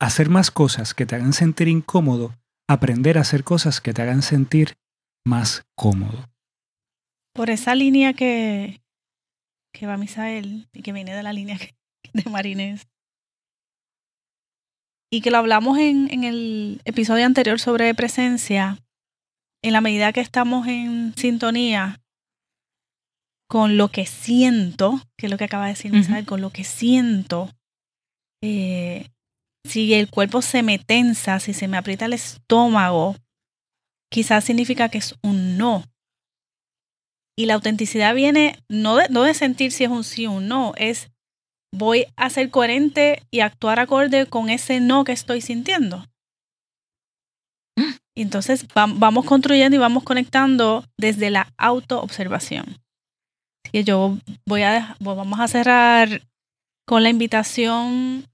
hacer 0.00 0.28
más 0.28 0.50
cosas 0.50 0.94
que 0.94 1.06
te 1.06 1.14
hagan 1.14 1.32
sentir 1.32 1.68
incómodo, 1.68 2.34
aprender 2.68 3.18
a 3.18 3.22
hacer 3.22 3.44
cosas 3.44 3.80
que 3.80 3.92
te 3.92 4.02
hagan 4.02 4.22
sentir 4.22 4.74
más 5.24 5.64
cómodo. 5.76 6.28
Por 7.34 7.50
esa 7.50 7.74
línea 7.74 8.12
que, 8.12 8.80
que 9.72 9.86
va 9.86 9.96
Misael 9.96 10.68
y 10.72 10.82
que 10.82 10.92
viene 10.92 11.14
de 11.14 11.22
la 11.22 11.32
línea 11.32 11.58
de 12.12 12.30
Marines. 12.30 12.86
Y 15.14 15.20
que 15.20 15.30
lo 15.30 15.38
hablamos 15.38 15.78
en, 15.78 16.10
en 16.10 16.24
el 16.24 16.80
episodio 16.84 17.24
anterior 17.24 17.60
sobre 17.60 17.94
presencia, 17.94 18.82
en 19.62 19.72
la 19.72 19.80
medida 19.80 20.12
que 20.12 20.20
estamos 20.20 20.66
en 20.66 21.14
sintonía 21.16 22.02
con 23.48 23.76
lo 23.76 23.90
que 23.90 24.06
siento, 24.06 25.00
que 25.16 25.26
es 25.26 25.30
lo 25.30 25.38
que 25.38 25.44
acaba 25.44 25.66
de 25.66 25.74
decir 25.74 25.92
Misael, 25.92 26.26
con 26.26 26.40
lo 26.40 26.50
que 26.50 26.64
siento, 26.64 27.48
eh, 28.42 29.12
si 29.64 29.94
el 29.94 30.10
cuerpo 30.10 30.42
se 30.42 30.64
me 30.64 30.80
tensa, 30.80 31.38
si 31.38 31.52
se 31.52 31.68
me 31.68 31.76
aprieta 31.76 32.06
el 32.06 32.14
estómago, 32.14 33.14
quizás 34.10 34.42
significa 34.42 34.88
que 34.88 34.98
es 34.98 35.14
un 35.22 35.56
no. 35.56 35.84
Y 37.38 37.46
la 37.46 37.54
autenticidad 37.54 38.16
viene 38.16 38.58
no 38.68 38.96
de, 38.96 39.08
no 39.10 39.22
de 39.22 39.34
sentir 39.34 39.70
si 39.70 39.84
es 39.84 39.90
un 39.90 40.02
sí 40.02 40.26
o 40.26 40.32
un 40.32 40.48
no, 40.48 40.72
es 40.76 41.12
voy 41.74 42.06
a 42.16 42.30
ser 42.30 42.50
coherente 42.50 43.22
y 43.30 43.40
actuar 43.40 43.80
acorde 43.80 44.26
con 44.26 44.48
ese 44.48 44.80
no 44.80 45.04
que 45.04 45.12
estoy 45.12 45.40
sintiendo. 45.40 46.04
Y 48.16 48.22
entonces 48.22 48.66
vamos 48.74 49.24
construyendo 49.24 49.76
y 49.76 49.80
vamos 49.80 50.04
conectando 50.04 50.84
desde 50.96 51.30
la 51.30 51.52
autoobservación. 51.56 52.78
Y 53.72 53.82
yo 53.82 54.16
voy 54.46 54.62
a, 54.62 54.96
vamos 55.00 55.40
a 55.40 55.48
cerrar 55.48 56.22
con 56.86 57.02
la 57.02 57.08
invitación 57.08 58.24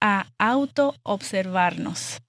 a 0.00 0.28
autoobservarnos. 0.38 2.22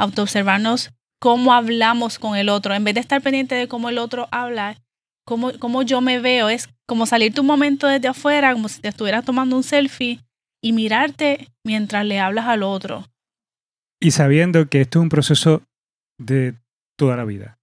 Autoobservarnos 0.00 0.90
cómo 1.20 1.52
hablamos 1.52 2.18
con 2.18 2.36
el 2.36 2.48
otro. 2.48 2.74
En 2.74 2.82
vez 2.82 2.94
de 2.94 3.00
estar 3.00 3.22
pendiente 3.22 3.54
de 3.54 3.68
cómo 3.68 3.88
el 3.88 3.98
otro 3.98 4.28
habla, 4.32 4.76
cómo, 5.24 5.52
cómo 5.58 5.82
yo 5.82 6.00
me 6.00 6.20
veo. 6.20 6.48
Es 6.48 6.68
como 6.86 7.06
salirte 7.06 7.40
un 7.40 7.46
momento 7.46 7.86
desde 7.86 8.08
afuera, 8.08 8.52
como 8.52 8.68
si 8.68 8.80
te 8.80 8.88
estuvieras 8.88 9.24
tomando 9.24 9.56
un 9.56 9.62
selfie 9.62 10.20
y 10.62 10.72
mirarte 10.72 11.48
mientras 11.64 12.04
le 12.06 12.20
hablas 12.20 12.46
al 12.46 12.62
otro. 12.62 13.04
Y 14.00 14.10
sabiendo 14.10 14.68
que 14.68 14.82
esto 14.82 14.98
es 14.98 15.02
un 15.02 15.08
proceso 15.08 15.62
de 16.18 16.54
toda 16.96 17.16
la 17.16 17.24
vida. 17.24 17.58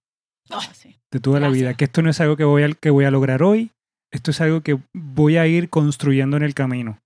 Ah, 0.50 0.68
de 1.10 1.20
toda 1.20 1.40
la 1.40 1.48
vida. 1.48 1.74
Que 1.74 1.84
esto 1.84 2.02
no 2.02 2.10
es 2.10 2.20
algo 2.20 2.36
que 2.36 2.44
voy, 2.44 2.62
a, 2.62 2.72
que 2.72 2.90
voy 2.90 3.04
a 3.04 3.10
lograr 3.10 3.42
hoy, 3.42 3.70
esto 4.12 4.30
es 4.30 4.40
algo 4.40 4.60
que 4.60 4.78
voy 4.92 5.36
a 5.36 5.46
ir 5.46 5.70
construyendo 5.70 6.36
en 6.36 6.42
el 6.42 6.54
camino. 6.54 6.98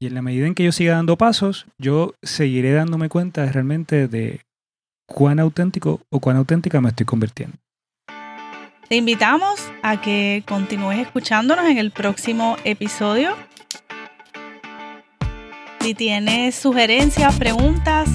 Y 0.00 0.06
en 0.06 0.14
la 0.14 0.22
medida 0.22 0.46
en 0.46 0.54
que 0.54 0.64
yo 0.64 0.72
siga 0.72 0.94
dando 0.94 1.16
pasos, 1.16 1.66
yo 1.78 2.14
seguiré 2.22 2.72
dándome 2.72 3.08
cuenta 3.08 3.44
realmente 3.46 4.06
de 4.06 4.42
cuán 5.06 5.40
auténtico 5.40 6.02
o 6.10 6.20
cuán 6.20 6.36
auténtica 6.36 6.80
me 6.80 6.90
estoy 6.90 7.06
convirtiendo. 7.06 7.56
Te 8.88 8.96
invitamos 8.96 9.60
a 9.82 10.00
que 10.00 10.42
continúes 10.48 10.98
escuchándonos 10.98 11.66
en 11.66 11.76
el 11.76 11.90
próximo 11.90 12.56
episodio. 12.64 13.36
Si 15.80 15.92
tienes 15.92 16.54
sugerencias, 16.54 17.36
preguntas, 17.36 18.08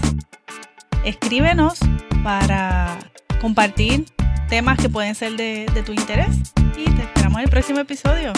escríbenos 1.06 1.78
para 2.24 2.98
compartir 3.40 4.06
temas 4.50 4.80
que 4.80 4.90
pueden 4.90 5.14
ser 5.14 5.36
de, 5.36 5.68
tu 5.86 5.94
interés 5.94 6.54
y 6.76 6.86
te 6.86 7.04
esperamos 7.04 7.38
en 7.38 7.44
el 7.44 7.50
próximo 7.52 7.80
episodio. 7.80 8.34